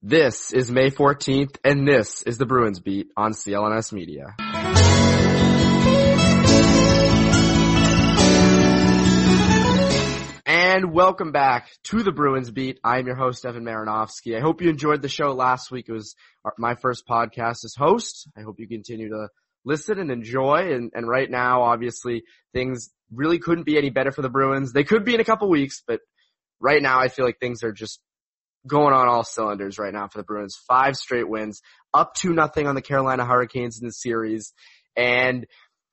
This 0.00 0.52
is 0.52 0.70
May 0.70 0.90
14th, 0.90 1.56
and 1.64 1.84
this 1.84 2.22
is 2.22 2.38
the 2.38 2.46
Bruins 2.46 2.78
Beat 2.78 3.08
on 3.16 3.32
CLNS 3.32 3.92
Media. 3.92 4.36
And 10.46 10.92
welcome 10.92 11.32
back 11.32 11.70
to 11.88 12.04
the 12.04 12.12
Bruins 12.12 12.52
Beat. 12.52 12.78
I'm 12.84 13.08
your 13.08 13.16
host, 13.16 13.44
Evan 13.44 13.64
Marinofsky. 13.64 14.36
I 14.36 14.40
hope 14.40 14.62
you 14.62 14.70
enjoyed 14.70 15.02
the 15.02 15.08
show 15.08 15.32
last 15.32 15.72
week. 15.72 15.86
It 15.88 15.92
was 15.92 16.14
my 16.58 16.76
first 16.76 17.04
podcast 17.04 17.64
as 17.64 17.74
host. 17.76 18.28
I 18.38 18.42
hope 18.42 18.60
you 18.60 18.68
continue 18.68 19.08
to 19.08 19.26
listen 19.64 19.98
and 19.98 20.12
enjoy. 20.12 20.74
And, 20.74 20.92
and 20.94 21.08
right 21.08 21.28
now, 21.28 21.62
obviously, 21.62 22.22
things 22.52 22.90
really 23.12 23.40
couldn't 23.40 23.64
be 23.64 23.76
any 23.76 23.90
better 23.90 24.12
for 24.12 24.22
the 24.22 24.30
Bruins. 24.30 24.72
They 24.72 24.84
could 24.84 25.04
be 25.04 25.14
in 25.14 25.20
a 25.20 25.24
couple 25.24 25.48
weeks, 25.48 25.82
but 25.84 25.98
right 26.60 26.80
now 26.80 27.00
I 27.00 27.08
feel 27.08 27.24
like 27.24 27.40
things 27.40 27.64
are 27.64 27.72
just 27.72 27.98
going 28.68 28.94
on 28.94 29.08
all 29.08 29.24
cylinders 29.24 29.78
right 29.78 29.92
now 29.92 30.08
for 30.08 30.18
the 30.18 30.24
Bruins. 30.24 30.56
Five 30.68 30.96
straight 30.96 31.28
wins, 31.28 31.62
up 31.92 32.14
to 32.16 32.32
nothing 32.32 32.66
on 32.66 32.74
the 32.74 32.82
Carolina 32.82 33.24
Hurricanes 33.24 33.80
in 33.80 33.86
the 33.86 33.92
series. 33.92 34.52
And 34.96 35.46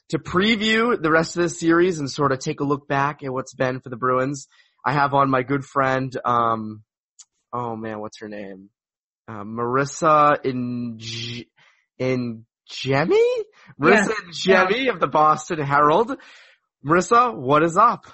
to 0.09 0.19
preview 0.19 1.01
the 1.01 1.11
rest 1.11 1.35
of 1.35 1.43
the 1.43 1.49
series 1.49 1.99
and 1.99 2.09
sort 2.09 2.31
of 2.31 2.39
take 2.39 2.59
a 2.59 2.65
look 2.65 2.87
back 2.87 3.23
at 3.23 3.33
what's 3.33 3.53
been 3.53 3.79
for 3.79 3.89
the 3.89 3.97
Bruins, 3.97 4.47
I 4.85 4.93
have 4.93 5.13
on 5.13 5.29
my 5.29 5.41
good 5.41 5.65
friend, 5.65 6.15
um, 6.23 6.83
oh 7.51 7.75
man, 7.75 7.99
what's 7.99 8.19
her 8.19 8.29
name? 8.29 8.69
Uh, 9.27 9.43
Marisa 9.43 10.45
in 10.45 10.99
in 11.97 12.45
Jemmy? 12.69 13.27
Marisa 13.81 14.09
yeah. 14.09 14.31
Jemmy 14.31 14.85
yeah. 14.85 14.91
of 14.91 14.99
the 14.99 15.07
Boston 15.07 15.59
Herald. 15.59 16.15
Marisa, 16.85 17.35
what 17.35 17.63
is 17.63 17.77
up? 17.77 18.05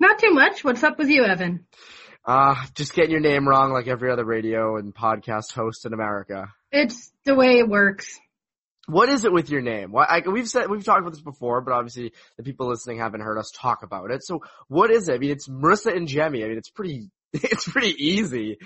Not 0.00 0.18
too 0.18 0.32
much. 0.32 0.64
What's 0.64 0.82
up 0.82 0.98
with 0.98 1.08
you, 1.08 1.24
Evan? 1.24 1.66
Uh, 2.30 2.54
just 2.76 2.94
getting 2.94 3.10
your 3.10 3.18
name 3.18 3.48
wrong 3.48 3.72
like 3.72 3.88
every 3.88 4.08
other 4.08 4.24
radio 4.24 4.76
and 4.76 4.94
podcast 4.94 5.52
host 5.52 5.84
in 5.84 5.92
America. 5.92 6.46
It's 6.70 7.10
the 7.24 7.34
way 7.34 7.58
it 7.58 7.68
works. 7.68 8.20
What 8.86 9.08
is 9.08 9.24
it 9.24 9.32
with 9.32 9.50
your 9.50 9.62
name? 9.62 9.90
Why, 9.90 10.04
I, 10.04 10.28
we've 10.28 10.46
said, 10.46 10.70
we've 10.70 10.84
talked 10.84 11.00
about 11.00 11.10
this 11.10 11.22
before, 11.22 11.60
but 11.60 11.72
obviously 11.72 12.12
the 12.36 12.44
people 12.44 12.68
listening 12.68 12.98
haven't 12.98 13.22
heard 13.22 13.36
us 13.36 13.50
talk 13.50 13.82
about 13.82 14.12
it. 14.12 14.22
So 14.22 14.44
what 14.68 14.92
is 14.92 15.08
it? 15.08 15.14
I 15.14 15.18
mean, 15.18 15.32
it's 15.32 15.48
Marisa 15.48 15.92
and 15.92 16.06
Jemmy. 16.06 16.44
I 16.44 16.46
mean, 16.46 16.56
it's 16.56 16.70
pretty, 16.70 17.10
it's 17.32 17.68
pretty 17.68 17.96
easy. 17.98 18.58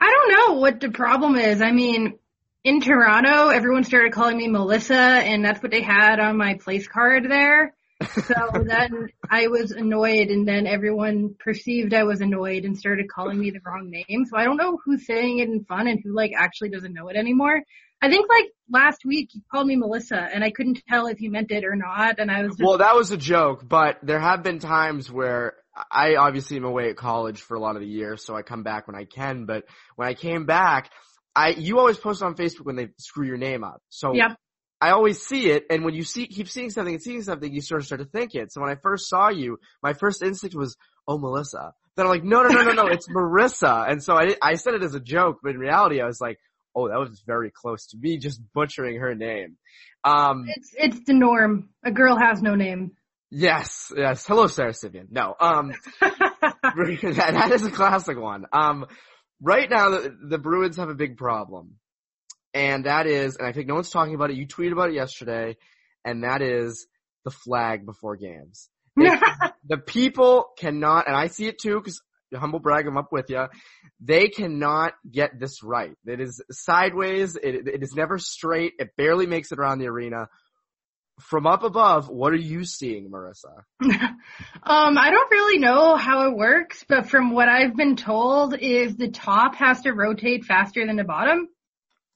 I 0.00 0.06
don't 0.08 0.30
know 0.30 0.60
what 0.60 0.78
the 0.78 0.90
problem 0.90 1.34
is. 1.34 1.60
I 1.60 1.72
mean, 1.72 2.16
in 2.62 2.80
Toronto, 2.80 3.48
everyone 3.48 3.82
started 3.82 4.12
calling 4.12 4.36
me 4.36 4.46
Melissa 4.46 4.94
and 4.94 5.44
that's 5.44 5.60
what 5.60 5.72
they 5.72 5.82
had 5.82 6.20
on 6.20 6.36
my 6.36 6.54
place 6.54 6.86
card 6.86 7.28
there. 7.28 7.74
So 8.02 8.64
then 8.64 9.08
I 9.30 9.48
was 9.48 9.72
annoyed 9.72 10.28
and 10.28 10.46
then 10.48 10.66
everyone 10.66 11.34
perceived 11.38 11.92
I 11.92 12.04
was 12.04 12.20
annoyed 12.20 12.64
and 12.64 12.76
started 12.76 13.08
calling 13.08 13.38
me 13.38 13.50
the 13.50 13.60
wrong 13.64 13.90
name. 13.90 14.24
So 14.26 14.36
I 14.36 14.44
don't 14.44 14.56
know 14.56 14.78
who's 14.84 15.06
saying 15.06 15.38
it 15.38 15.48
in 15.48 15.64
fun 15.64 15.86
and 15.86 16.00
who 16.02 16.14
like 16.14 16.32
actually 16.36 16.70
doesn't 16.70 16.94
know 16.94 17.08
it 17.08 17.16
anymore. 17.16 17.62
I 18.02 18.08
think 18.08 18.28
like 18.28 18.46
last 18.70 19.04
week 19.04 19.30
you 19.34 19.42
called 19.52 19.66
me 19.66 19.76
Melissa 19.76 20.16
and 20.16 20.42
I 20.42 20.50
couldn't 20.50 20.82
tell 20.88 21.06
if 21.06 21.20
you 21.20 21.30
meant 21.30 21.50
it 21.50 21.64
or 21.64 21.76
not 21.76 22.18
and 22.18 22.30
I 22.30 22.42
was 22.42 22.52
just, 22.52 22.62
Well, 22.66 22.78
that 22.78 22.96
was 22.96 23.10
a 23.10 23.18
joke, 23.18 23.68
but 23.68 23.98
there 24.02 24.20
have 24.20 24.42
been 24.42 24.58
times 24.58 25.10
where 25.10 25.54
I 25.90 26.16
obviously 26.16 26.56
am 26.56 26.64
away 26.64 26.88
at 26.90 26.96
college 26.96 27.42
for 27.42 27.56
a 27.56 27.60
lot 27.60 27.76
of 27.76 27.82
the 27.82 27.88
year, 27.88 28.16
so 28.16 28.34
I 28.34 28.42
come 28.42 28.62
back 28.62 28.86
when 28.86 28.96
I 28.96 29.04
can, 29.04 29.44
but 29.44 29.64
when 29.96 30.08
I 30.08 30.14
came 30.14 30.46
back, 30.46 30.90
I, 31.34 31.50
you 31.50 31.78
always 31.78 31.96
post 31.96 32.22
on 32.22 32.34
Facebook 32.34 32.64
when 32.64 32.76
they 32.76 32.88
screw 32.98 33.26
your 33.26 33.36
name 33.36 33.62
up. 33.62 33.80
So 33.88 34.14
yep. 34.14 34.36
I 34.80 34.90
always 34.90 35.20
see 35.20 35.50
it, 35.50 35.66
and 35.68 35.84
when 35.84 35.94
you 35.94 36.04
see 36.04 36.26
keep 36.26 36.48
seeing 36.48 36.70
something 36.70 36.94
and 36.94 37.02
seeing 37.02 37.22
something, 37.22 37.52
you 37.52 37.60
sort 37.60 37.82
of 37.82 37.86
start 37.86 38.00
to 38.00 38.06
think 38.06 38.34
it. 38.34 38.52
So 38.52 38.60
when 38.62 38.70
I 38.70 38.76
first 38.76 39.08
saw 39.08 39.28
you, 39.28 39.58
my 39.82 39.92
first 39.92 40.22
instinct 40.22 40.56
was, 40.56 40.76
"Oh, 41.06 41.18
Melissa." 41.18 41.74
Then 41.96 42.06
I'm 42.06 42.10
like, 42.10 42.24
"No, 42.24 42.42
no, 42.42 42.48
no, 42.48 42.62
no, 42.62 42.72
no, 42.72 42.86
it's 42.86 43.08
Marisa." 43.14 43.90
And 43.90 44.02
so 44.02 44.14
I 44.14 44.36
I 44.42 44.54
said 44.54 44.74
it 44.74 44.82
as 44.82 44.94
a 44.94 45.00
joke, 45.00 45.40
but 45.42 45.50
in 45.50 45.58
reality, 45.58 46.00
I 46.00 46.06
was 46.06 46.20
like, 46.20 46.38
"Oh, 46.74 46.88
that 46.88 46.98
was 46.98 47.22
very 47.26 47.50
close 47.50 47.88
to 47.88 47.98
me 47.98 48.18
just 48.18 48.40
butchering 48.54 49.00
her 49.00 49.14
name." 49.14 49.58
Um, 50.02 50.46
it's 50.48 50.72
it's 50.76 51.06
the 51.06 51.12
norm. 51.14 51.68
A 51.84 51.90
girl 51.90 52.16
has 52.16 52.40
no 52.40 52.54
name. 52.54 52.92
Yes, 53.30 53.92
yes. 53.94 54.26
Hello, 54.26 54.46
Sara 54.46 54.72
Civian. 54.72 55.08
No, 55.10 55.36
um, 55.38 55.72
that, 56.00 56.56
that 57.12 57.52
is 57.52 57.64
a 57.66 57.70
classic 57.70 58.18
one. 58.18 58.46
Um, 58.52 58.86
right 59.40 59.68
now, 59.68 59.90
the, 59.90 60.16
the 60.30 60.38
Bruins 60.38 60.78
have 60.78 60.88
a 60.88 60.94
big 60.94 61.16
problem 61.16 61.74
and 62.54 62.84
that 62.86 63.06
is, 63.06 63.36
and 63.36 63.46
I 63.46 63.52
think 63.52 63.68
no 63.68 63.74
one's 63.74 63.90
talking 63.90 64.14
about 64.14 64.30
it. 64.30 64.36
You 64.36 64.46
tweeted 64.46 64.72
about 64.72 64.90
it 64.90 64.94
yesterday, 64.94 65.56
and 66.04 66.24
that 66.24 66.42
is 66.42 66.86
the 67.24 67.30
flag 67.30 67.86
before 67.86 68.16
games. 68.16 68.68
The 69.68 69.78
people 69.78 70.48
cannot, 70.58 71.06
and 71.06 71.14
I 71.14 71.28
see 71.28 71.46
it 71.46 71.60
too, 71.60 71.78
because 71.78 72.02
humble 72.34 72.58
brag, 72.58 72.86
I'm 72.86 72.96
up 72.96 73.12
with 73.12 73.30
you. 73.30 73.46
They 74.00 74.28
cannot 74.28 74.94
get 75.08 75.38
this 75.38 75.62
right. 75.62 75.92
It 76.06 76.20
is 76.20 76.42
sideways. 76.50 77.36
It, 77.36 77.68
it 77.68 77.82
is 77.82 77.94
never 77.94 78.18
straight. 78.18 78.72
It 78.78 78.96
barely 78.96 79.26
makes 79.26 79.52
it 79.52 79.58
around 79.58 79.78
the 79.78 79.88
arena. 79.88 80.28
From 81.20 81.46
up 81.46 81.62
above, 81.62 82.08
what 82.08 82.32
are 82.32 82.36
you 82.36 82.64
seeing, 82.64 83.10
Marisa? 83.10 83.62
um, 83.82 84.98
I 84.98 85.10
don't 85.10 85.30
really 85.30 85.58
know 85.58 85.96
how 85.96 86.26
it 86.28 86.36
works, 86.36 86.84
but 86.88 87.10
from 87.10 87.32
what 87.32 87.48
I've 87.48 87.76
been 87.76 87.96
told 87.96 88.56
is 88.58 88.96
the 88.96 89.10
top 89.10 89.54
has 89.56 89.82
to 89.82 89.92
rotate 89.92 90.44
faster 90.44 90.86
than 90.86 90.96
the 90.96 91.04
bottom 91.04 91.48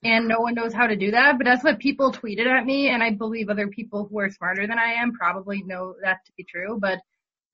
and 0.05 0.29
no 0.29 0.41
one 0.41 0.55
knows 0.55 0.75
how 0.75 0.87
to 0.87 0.97
do 0.97 1.13
that, 1.13 1.39
but 1.39 1.45
that's 1.45 1.65
what 1.65 1.79
people 1.79 2.13
tweeted 2.13 2.47
at 2.47 2.65
me, 2.65 2.89
and 2.89 3.03
I 3.03 3.11
believe 3.11 3.49
other 3.49 3.69
people 3.69 4.07
who 4.09 4.19
are 4.21 4.31
smarter 4.31 4.67
than 4.67 4.79
I 4.79 5.03
am 5.03 5.13
probably 5.13 5.63
know 5.63 5.95
that 6.03 6.19
to 6.27 6.33
be 6.37 6.45
true, 6.45 6.79
but 6.79 6.99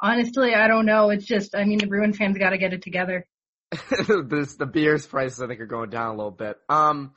honestly, 0.01 0.55
I 0.55 0.67
don't 0.67 0.87
know. 0.87 1.11
It's 1.11 1.25
just, 1.25 1.55
I 1.55 1.65
mean, 1.65 1.79
the 1.79 1.87
Bruins 1.87 2.19
fans 2.19 2.37
gotta 2.37 2.59
get 2.59 2.73
it 2.73 2.83
together. 2.83 3.27
this, 4.27 4.57
the 4.57 4.67
beers 4.67 5.07
prices 5.07 5.41
I 5.41 5.47
think 5.47 5.61
are 5.61 5.67
going 5.67 5.91
down 5.91 6.09
a 6.09 6.17
little 6.17 6.33
bit. 6.33 6.57
Um, 6.69 7.15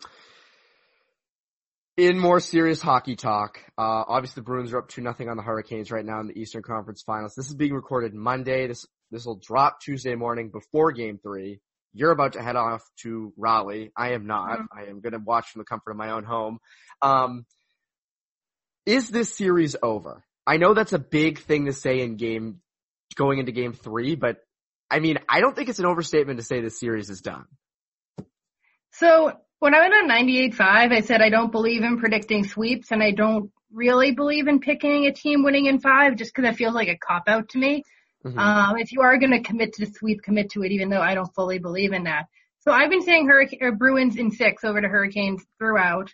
in 1.97 2.19
more 2.19 2.39
serious 2.39 2.81
hockey 2.81 3.15
talk, 3.15 3.59
uh, 3.77 4.03
obviously 4.07 4.41
the 4.41 4.45
Bruins 4.45 4.71
are 4.73 4.79
up 4.79 4.89
to 4.89 5.01
nothing 5.01 5.29
on 5.29 5.37
the 5.37 5.43
Hurricanes 5.43 5.91
right 5.91 6.05
now 6.05 6.19
in 6.19 6.27
the 6.27 6.39
Eastern 6.39 6.61
Conference 6.61 7.01
Finals. 7.01 7.33
This 7.35 7.47
is 7.47 7.55
being 7.55 7.73
recorded 7.73 8.13
Monday. 8.13 8.67
This 8.67 8.85
this 9.11 9.25
will 9.25 9.39
drop 9.39 9.79
Tuesday 9.79 10.15
morning 10.15 10.49
before 10.49 10.91
Game 10.91 11.19
Three. 11.21 11.59
You're 11.93 12.11
about 12.11 12.33
to 12.33 12.41
head 12.41 12.55
off 12.55 12.83
to 13.01 13.33
Raleigh. 13.37 13.91
I 13.95 14.13
am 14.13 14.25
not. 14.25 14.59
Mm-hmm. 14.59 14.77
I 14.77 14.83
am 14.85 15.01
going 15.01 15.13
to 15.13 15.19
watch 15.19 15.49
from 15.49 15.59
the 15.59 15.65
comfort 15.65 15.91
of 15.91 15.97
my 15.97 16.11
own 16.11 16.23
home. 16.23 16.59
Um, 17.01 17.45
is 18.85 19.09
this 19.09 19.35
series 19.35 19.75
over? 19.81 20.23
I 20.45 20.57
know 20.57 20.73
that's 20.73 20.93
a 20.93 20.99
big 20.99 21.39
thing 21.39 21.65
to 21.65 21.73
say 21.73 22.01
in 22.01 22.17
game, 22.17 22.61
going 23.15 23.39
into 23.39 23.51
game 23.51 23.73
three, 23.73 24.15
but 24.15 24.37
I 24.89 24.99
mean, 24.99 25.19
I 25.29 25.39
don't 25.39 25.55
think 25.55 25.69
it's 25.69 25.79
an 25.79 25.85
overstatement 25.85 26.39
to 26.39 26.45
say 26.45 26.61
this 26.61 26.79
series 26.79 27.09
is 27.09 27.21
done. 27.21 27.45
So 28.91 29.33
when 29.59 29.73
I 29.73 29.79
went 29.79 29.93
on 29.93 30.09
98.5, 30.09 30.61
I 30.91 30.99
said 31.01 31.21
I 31.21 31.29
don't 31.29 31.51
believe 31.51 31.83
in 31.83 31.97
predicting 31.97 32.43
sweeps 32.43 32.91
and 32.91 33.01
I 33.01 33.11
don't 33.11 33.51
really 33.71 34.11
believe 34.11 34.47
in 34.47 34.59
picking 34.59 35.05
a 35.05 35.13
team 35.13 35.43
winning 35.43 35.65
in 35.65 35.79
five 35.79 36.15
just 36.15 36.33
because 36.33 36.49
it 36.49 36.57
feels 36.57 36.75
like 36.75 36.89
a 36.89 36.97
cop 36.97 37.23
out 37.27 37.49
to 37.49 37.57
me. 37.57 37.83
Mm-hmm. 38.25 38.39
Um, 38.39 38.77
if 38.77 38.91
you 38.91 39.01
are 39.01 39.17
going 39.17 39.31
to 39.31 39.41
commit 39.41 39.73
to 39.73 39.85
the 39.85 39.91
sweep, 39.91 40.21
commit 40.21 40.51
to 40.51 40.63
it, 40.63 40.71
even 40.71 40.89
though 40.89 41.01
I 41.01 41.13
don't 41.13 41.33
fully 41.33 41.59
believe 41.59 41.93
in 41.93 42.03
that. 42.03 42.25
So 42.59 42.71
I've 42.71 42.89
been 42.89 43.01
saying 43.01 43.27
Hurricane 43.27 43.59
or 43.61 43.73
Bruins 43.73 44.15
in 44.15 44.31
six 44.31 44.63
over 44.63 44.79
to 44.79 44.87
Hurricanes 44.87 45.43
throughout, 45.59 46.13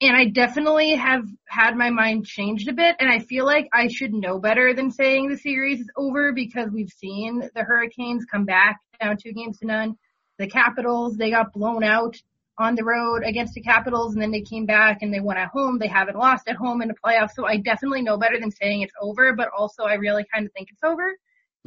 and 0.00 0.16
I 0.16 0.24
definitely 0.24 0.96
have 0.96 1.24
had 1.46 1.76
my 1.76 1.90
mind 1.90 2.26
changed 2.26 2.68
a 2.68 2.72
bit. 2.72 2.96
And 2.98 3.10
I 3.10 3.20
feel 3.20 3.44
like 3.44 3.68
I 3.72 3.88
should 3.88 4.12
know 4.12 4.38
better 4.38 4.74
than 4.74 4.90
saying 4.90 5.28
the 5.28 5.36
series 5.36 5.80
is 5.80 5.90
over 5.96 6.32
because 6.32 6.70
we've 6.70 6.90
seen 6.90 7.48
the 7.54 7.62
Hurricanes 7.62 8.24
come 8.24 8.44
back 8.44 8.80
down 9.00 9.16
two 9.16 9.32
games 9.32 9.58
to 9.58 9.66
none. 9.66 9.96
The 10.38 10.48
Capitals 10.48 11.16
they 11.16 11.30
got 11.30 11.52
blown 11.52 11.84
out 11.84 12.16
on 12.58 12.74
the 12.74 12.84
road 12.84 13.22
against 13.24 13.54
the 13.54 13.62
Capitals 13.62 14.14
and 14.14 14.22
then 14.22 14.30
they 14.30 14.42
came 14.42 14.66
back 14.66 14.98
and 15.02 15.12
they 15.12 15.20
won 15.20 15.36
at 15.36 15.48
home. 15.48 15.78
They 15.78 15.86
haven't 15.86 16.16
lost 16.16 16.48
at 16.48 16.56
home 16.56 16.82
in 16.82 16.88
the 16.88 16.94
playoffs. 16.94 17.32
So 17.34 17.46
I 17.46 17.58
definitely 17.58 18.02
know 18.02 18.18
better 18.18 18.40
than 18.40 18.50
saying 18.50 18.82
it's 18.82 18.92
over, 19.00 19.34
but 19.34 19.48
also 19.56 19.84
I 19.84 19.94
really 19.94 20.24
kind 20.32 20.46
of 20.46 20.52
think 20.52 20.68
it's 20.70 20.82
over. 20.82 21.14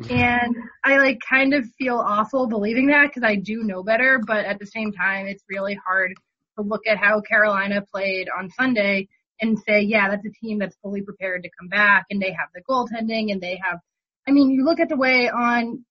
And 0.10 0.56
I 0.84 0.98
like 0.98 1.20
kind 1.28 1.54
of 1.54 1.66
feel 1.78 1.98
awful 1.98 2.48
believing 2.48 2.88
that 2.88 3.08
because 3.08 3.24
I 3.24 3.36
do 3.36 3.64
know 3.64 3.84
better, 3.84 4.20
but 4.26 4.46
at 4.46 4.60
the 4.60 4.66
same 4.66 4.92
time, 4.92 5.28
it's 5.28 5.44
really 5.50 5.78
hard 5.86 6.14
to 6.58 6.64
look 6.64 6.88
at 6.88 6.98
how 6.98 7.22
Carolina 7.22 7.84
played 7.94 8.28
on 8.36 8.50
Sunday 8.50 9.08
and 9.40 9.58
say, 9.68 9.82
yeah, 9.82 10.10
that's 10.10 10.26
a 10.26 10.32
team 10.32 10.60
that's 10.60 10.76
fully 10.82 11.02
prepared 11.02 11.44
to 11.44 11.50
come 11.60 11.68
back 11.68 12.06
and 12.10 12.22
they 12.22 12.32
have 12.32 12.50
the 12.56 12.62
goaltending 12.68 13.32
and 13.32 13.42
they 13.42 13.60
have, 13.64 13.80
I 14.28 14.32
mean, 14.32 14.50
you 14.52 14.64
look 14.64 14.80
at 14.80 14.90
the 14.90 14.98
way 14.98 15.30
on 15.30 15.86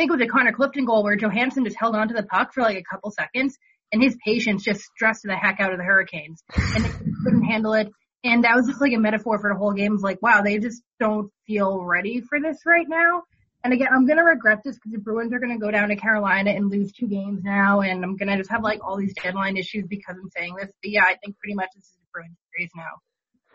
think 0.00 0.10
it 0.10 0.14
was 0.14 0.22
a 0.22 0.30
Connor 0.30 0.52
Clifton 0.52 0.86
goal 0.86 1.02
where 1.02 1.16
Johansson 1.16 1.64
just 1.64 1.76
held 1.78 1.94
onto 1.94 2.14
the 2.14 2.22
puck 2.22 2.54
for 2.54 2.62
like 2.62 2.78
a 2.78 2.82
couple 2.82 3.10
seconds 3.10 3.58
and 3.92 4.02
his 4.02 4.16
patience 4.24 4.62
just 4.62 4.80
stressed 4.80 5.24
the 5.24 5.36
heck 5.36 5.60
out 5.60 5.72
of 5.72 5.78
the 5.78 5.84
Hurricanes 5.84 6.42
and 6.56 6.84
they 6.84 6.90
couldn't 7.22 7.44
handle 7.44 7.74
it. 7.74 7.88
And 8.22 8.44
that 8.44 8.54
was 8.54 8.66
just 8.66 8.80
like 8.80 8.92
a 8.92 8.98
metaphor 8.98 9.38
for 9.38 9.50
the 9.50 9.58
whole 9.58 9.72
game. 9.72 9.94
It's 9.94 10.02
like, 10.02 10.20
wow, 10.20 10.42
they 10.42 10.58
just 10.58 10.82
don't 10.98 11.30
feel 11.46 11.82
ready 11.82 12.20
for 12.20 12.38
this 12.40 12.58
right 12.66 12.86
now. 12.88 13.22
And 13.62 13.72
again, 13.72 13.88
I'm 13.92 14.06
gonna 14.06 14.24
regret 14.24 14.60
this 14.64 14.76
because 14.76 14.92
the 14.92 14.98
Bruins 14.98 15.32
are 15.32 15.38
gonna 15.38 15.58
go 15.58 15.70
down 15.70 15.88
to 15.90 15.96
Carolina 15.96 16.50
and 16.50 16.70
lose 16.70 16.92
two 16.92 17.06
games 17.06 17.42
now, 17.42 17.80
and 17.80 18.02
I'm 18.02 18.16
gonna 18.16 18.36
just 18.38 18.50
have 18.50 18.62
like 18.62 18.82
all 18.82 18.96
these 18.96 19.14
deadline 19.22 19.56
issues 19.56 19.86
because 19.86 20.16
I'm 20.16 20.30
saying 20.30 20.54
this. 20.56 20.70
But 20.82 20.90
yeah, 20.90 21.04
I 21.04 21.16
think 21.22 21.38
pretty 21.38 21.54
much 21.54 21.68
this 21.74 21.84
is 21.84 21.96
the 22.00 22.06
Bruins 22.12 22.36
series 22.54 22.70
now. 22.74 23.00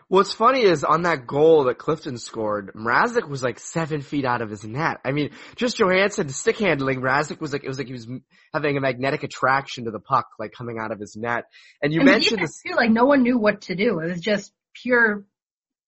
What's 0.08 0.32
funny 0.32 0.62
is 0.62 0.84
on 0.84 1.02
that 1.02 1.26
goal 1.26 1.64
that 1.64 1.78
Clifton 1.78 2.16
scored, 2.18 2.72
Mrazek 2.74 3.28
was 3.28 3.42
like 3.42 3.58
seven 3.58 4.02
feet 4.02 4.24
out 4.24 4.40
of 4.40 4.48
his 4.48 4.64
net. 4.64 4.98
I 5.04 5.10
mean, 5.10 5.30
just 5.56 5.78
Johansson 5.78 6.28
stick 6.28 6.58
handling, 6.58 7.00
Mrazek 7.00 7.40
was 7.40 7.52
like, 7.52 7.64
it 7.64 7.68
was 7.68 7.76
like 7.76 7.88
he 7.88 7.92
was 7.92 8.06
having 8.54 8.76
a 8.76 8.80
magnetic 8.80 9.24
attraction 9.24 9.86
to 9.86 9.90
the 9.90 9.98
puck, 9.98 10.28
like 10.38 10.52
coming 10.52 10.78
out 10.78 10.92
of 10.92 11.00
his 11.00 11.16
net. 11.16 11.46
And 11.82 11.92
you 11.92 12.02
and 12.02 12.08
mentioned 12.08 12.40
this. 12.40 12.62
Too, 12.64 12.76
like 12.76 12.90
no 12.90 13.04
one 13.04 13.24
knew 13.24 13.36
what 13.36 13.62
to 13.62 13.74
do. 13.74 13.98
It 13.98 14.10
was 14.10 14.20
just 14.20 14.52
pure, 14.82 15.24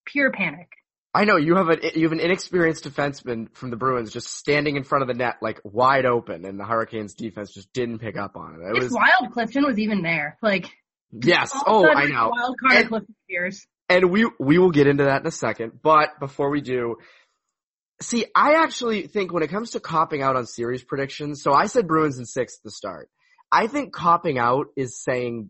pure 0.06 0.32
panic. 0.32 0.68
I 1.14 1.24
know 1.24 1.36
you 1.36 1.56
have 1.56 1.68
a 1.68 1.98
you 1.98 2.04
have 2.04 2.12
an 2.12 2.20
inexperienced 2.20 2.84
defenseman 2.84 3.52
from 3.54 3.70
the 3.70 3.76
Bruins 3.76 4.12
just 4.12 4.28
standing 4.28 4.76
in 4.76 4.84
front 4.84 5.02
of 5.02 5.08
the 5.08 5.14
net 5.14 5.36
like 5.40 5.60
wide 5.64 6.04
open, 6.04 6.44
and 6.44 6.60
the 6.60 6.64
Hurricanes 6.64 7.14
defense 7.14 7.52
just 7.52 7.72
didn't 7.72 7.98
pick 7.98 8.18
up 8.18 8.36
on 8.36 8.54
it. 8.54 8.76
It 8.76 8.82
was 8.82 8.92
wild. 8.92 9.32
Clifton 9.32 9.64
was 9.64 9.78
even 9.78 10.02
there. 10.02 10.36
Like 10.42 10.70
yes, 11.10 11.50
oh 11.66 11.88
I 11.88 12.06
know. 12.06 12.30
Wild 12.34 12.56
card 12.60 12.80
and, 12.80 12.88
Clifton 12.88 13.14
Spears. 13.24 13.66
And 13.88 14.10
we 14.10 14.30
we 14.38 14.58
will 14.58 14.70
get 14.70 14.86
into 14.86 15.04
that 15.04 15.22
in 15.22 15.26
a 15.26 15.32
second, 15.32 15.80
but 15.82 16.20
before 16.20 16.50
we 16.50 16.60
do, 16.60 16.96
see, 18.02 18.26
I 18.34 18.62
actually 18.62 19.06
think 19.06 19.32
when 19.32 19.42
it 19.42 19.48
comes 19.48 19.70
to 19.70 19.80
copping 19.80 20.22
out 20.22 20.36
on 20.36 20.44
series 20.44 20.84
predictions, 20.84 21.42
so 21.42 21.54
I 21.54 21.66
said 21.66 21.88
Bruins 21.88 22.18
in 22.18 22.26
six 22.26 22.58
at 22.58 22.64
the 22.64 22.70
start. 22.70 23.08
I 23.50 23.66
think 23.66 23.94
copping 23.94 24.38
out 24.38 24.66
is 24.76 25.02
saying 25.02 25.48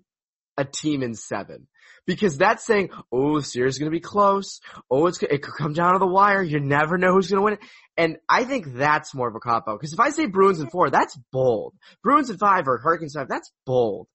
a 0.57 0.65
team 0.65 1.03
in 1.03 1.15
seven 1.15 1.67
because 2.09 2.39
that's 2.39 2.65
saying, 2.65 2.89
oh, 3.13 3.39
the 3.39 3.45
series 3.45 3.75
is 3.75 3.79
going 3.79 3.93
to 3.93 3.95
be 3.95 4.01
close. 4.01 4.61
Oh, 4.91 5.07
it's 5.07 5.23
it 5.23 5.43
could 5.43 5.55
come 5.55 5.75
down 5.75 5.93
to 5.93 5.99
the 5.99 6.07
wire. 6.07 6.43
You 6.43 6.59
never 6.59 6.97
know 6.97 7.13
who's 7.13 7.31
going 7.31 7.39
to 7.39 7.45
win 7.45 7.55
it. 7.55 7.61
And 7.99 8.17
I 8.29 8.45
think 8.45 8.75
that's 8.75 9.15
more 9.15 9.29
of 9.29 9.37
a 9.37 9.41
cop 9.41 9.65
out 9.69 9.79
because 9.79 9.93
if 9.93 10.01
I 10.01 10.09
say 10.09 10.27
Bruins 10.27 10.59
in 10.59 10.71
four, 10.71 10.89
that's 10.89 11.17
bold. 11.31 11.75
Bruins 12.03 12.31
in 12.31 12.39
five 12.39 12.67
or 12.67 12.79
Hurricanes 12.79 13.15
five, 13.15 13.29
that's 13.29 13.53
bold. 13.67 14.09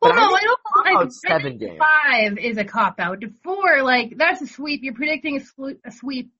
Well, 0.00 0.12
but 0.12 0.18
no, 0.18 0.34
I, 0.34 0.38
I 0.38 0.92
don't. 0.94 1.06
I, 1.06 1.28
seven 1.28 1.58
games. 1.58 1.78
Five 1.78 2.38
is 2.38 2.56
a 2.56 2.64
cop 2.64 2.98
out. 2.98 3.22
Four, 3.42 3.82
like 3.82 4.14
that's 4.16 4.40
a 4.40 4.46
sweep. 4.46 4.80
You're 4.82 4.94
predicting 4.94 5.38
a, 5.38 5.64
a 5.86 5.92
sweep. 5.92 6.30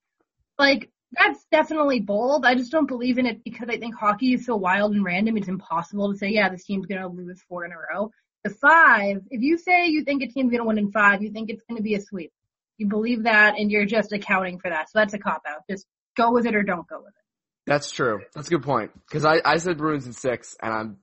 Like 0.58 0.90
that's 1.12 1.44
definitely 1.52 2.00
bold. 2.00 2.46
I 2.46 2.54
just 2.54 2.72
don't 2.72 2.88
believe 2.88 3.18
in 3.18 3.26
it 3.26 3.44
because 3.44 3.68
I 3.68 3.78
think 3.78 3.94
hockey 3.94 4.32
is 4.32 4.46
so 4.46 4.56
wild 4.56 4.94
and 4.94 5.04
random. 5.04 5.36
It's 5.36 5.48
impossible 5.48 6.12
to 6.12 6.18
say, 6.18 6.28
yeah, 6.28 6.48
this 6.48 6.64
team's 6.64 6.86
gonna 6.86 7.08
lose 7.08 7.42
four 7.46 7.66
in 7.66 7.72
a 7.72 7.76
row 7.76 8.10
the 8.44 8.50
five, 8.50 9.22
if 9.30 9.40
you 9.40 9.58
say 9.58 9.86
you 9.86 10.04
think 10.04 10.22
a 10.22 10.26
team's 10.26 10.50
going 10.50 10.60
to 10.60 10.66
win 10.66 10.78
in 10.78 10.92
five, 10.92 11.22
you 11.22 11.30
think 11.30 11.50
it's 11.50 11.64
going 11.64 11.78
to 11.78 11.82
be 11.82 11.94
a 11.94 12.00
sweep. 12.00 12.32
You 12.76 12.86
believe 12.86 13.24
that 13.24 13.54
and 13.58 13.70
you're 13.70 13.86
just 13.86 14.12
accounting 14.12 14.58
for 14.58 14.70
that. 14.70 14.90
So 14.90 14.98
that's 14.98 15.14
a 15.14 15.18
cop 15.18 15.42
out. 15.48 15.62
Just 15.68 15.86
go 16.16 16.32
with 16.32 16.46
it 16.46 16.54
or 16.54 16.62
don't 16.62 16.86
go 16.86 16.98
with 16.98 17.08
it. 17.08 17.22
That's 17.66 17.90
true. 17.90 18.20
That's 18.34 18.48
a 18.48 18.50
good 18.50 18.62
point. 18.62 18.90
Cause 19.10 19.24
I, 19.24 19.40
I 19.44 19.56
said 19.56 19.78
Bruins 19.78 20.06
in 20.06 20.12
six 20.12 20.54
and 20.60 20.72
I'm 20.72 20.96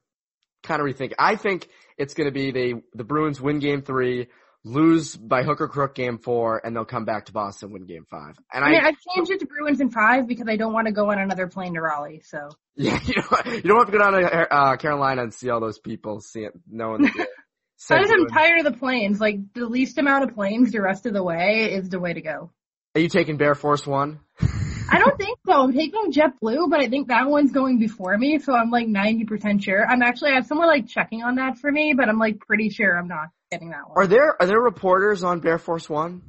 kind 0.61 0.79
of 0.81 0.87
rethinking. 0.87 1.15
I 1.17 1.35
think 1.35 1.67
it's 1.97 2.13
going 2.13 2.27
to 2.27 2.31
be 2.31 2.51
they, 2.51 2.75
the 2.93 3.03
Bruins 3.03 3.41
win 3.41 3.59
game 3.59 3.81
three, 3.81 4.27
lose 4.63 5.15
by 5.15 5.43
hook 5.43 5.61
or 5.61 5.67
crook 5.67 5.95
game 5.95 6.17
four, 6.17 6.61
and 6.63 6.75
they'll 6.75 6.85
come 6.85 7.05
back 7.05 7.25
to 7.25 7.31
Boston 7.31 7.71
win 7.71 7.85
game 7.85 8.05
five. 8.09 8.37
And 8.53 8.63
I, 8.63 8.73
I 8.73 8.87
I've 8.87 8.95
changed 9.15 9.31
it 9.31 9.39
to 9.39 9.45
Bruins 9.45 9.81
in 9.81 9.89
five 9.89 10.27
because 10.27 10.47
I 10.47 10.55
don't 10.55 10.73
want 10.73 10.87
to 10.87 10.93
go 10.93 11.09
on 11.11 11.19
another 11.19 11.47
plane 11.47 11.73
to 11.73 11.81
Raleigh. 11.81 12.21
So 12.23 12.49
yeah, 12.75 12.99
you 13.03 13.13
don't, 13.13 13.45
you 13.47 13.61
don't 13.61 13.77
have 13.79 13.87
to 13.87 13.91
go 13.91 13.97
down 13.97 14.13
to 14.13 14.53
uh, 14.53 14.75
Carolina 14.77 15.23
and 15.23 15.33
see 15.33 15.49
all 15.49 15.59
those 15.59 15.79
people, 15.79 16.21
see 16.21 16.41
it, 16.41 16.53
knowing. 16.69 17.03
That 17.03 17.27
I 17.89 18.01
just 18.01 18.13
am 18.13 18.27
tired 18.27 18.59
of 18.59 18.71
the 18.71 18.79
planes. 18.79 19.19
Like 19.19 19.53
the 19.53 19.65
least 19.65 19.97
amount 19.97 20.29
of 20.29 20.35
planes 20.35 20.71
the 20.71 20.81
rest 20.81 21.05
of 21.05 21.13
the 21.13 21.23
way 21.23 21.73
is 21.73 21.89
the 21.89 21.99
way 21.99 22.13
to 22.13 22.21
go. 22.21 22.51
Are 22.93 23.01
you 23.01 23.09
taking 23.09 23.37
Bear 23.37 23.55
Force 23.55 23.87
One? 23.87 24.19
I 24.39 24.99
don't 24.99 25.17
think 25.17 25.39
so. 25.47 25.53
I'm 25.53 25.73
taking 25.73 26.11
JetBlue, 26.11 26.69
but 26.69 26.81
I 26.81 26.89
think 26.89 27.07
that 27.07 27.27
one's 27.29 27.53
going 27.53 27.79
before 27.79 28.17
me, 28.17 28.39
so 28.39 28.53
I'm 28.53 28.69
like 28.69 28.87
90% 28.87 29.63
sure. 29.63 29.87
I'm 29.87 30.01
actually 30.01 30.31
I 30.31 30.35
have 30.35 30.45
someone 30.45 30.67
like 30.67 30.87
checking 30.87 31.23
on 31.23 31.35
that 31.35 31.57
for 31.57 31.71
me, 31.71 31.93
but 31.95 32.09
I'm 32.09 32.19
like 32.19 32.39
pretty 32.39 32.69
sure 32.69 32.97
I'm 32.97 33.07
not 33.07 33.29
getting 33.51 33.69
that 33.71 33.89
one. 33.89 33.97
Are 33.97 34.07
there 34.07 34.41
are 34.41 34.47
there 34.47 34.59
reporters 34.59 35.23
on 35.23 35.41
Bear 35.41 35.59
Force 35.59 35.89
One? 35.89 36.21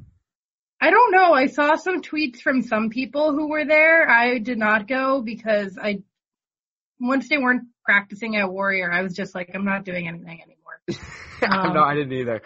I 0.80 0.90
don't 0.90 1.12
know. 1.12 1.32
I 1.32 1.46
saw 1.46 1.76
some 1.76 2.02
tweets 2.02 2.40
from 2.40 2.62
some 2.62 2.90
people 2.90 3.32
who 3.32 3.48
were 3.48 3.64
there. 3.64 4.10
I 4.10 4.38
did 4.38 4.58
not 4.58 4.88
go 4.88 5.22
because 5.22 5.78
I 5.80 6.02
once 7.00 7.28
they 7.28 7.38
weren't 7.38 7.68
practicing 7.84 8.36
at 8.36 8.50
Warrior, 8.50 8.92
I 8.92 9.02
was 9.02 9.14
just 9.14 9.34
like, 9.34 9.50
I'm 9.54 9.64
not 9.64 9.84
doing 9.84 10.08
anything 10.08 10.40
anymore. 10.42 11.58
um, 11.66 11.74
no, 11.74 11.82
I 11.82 11.94
didn't 11.94 12.12
either. 12.12 12.42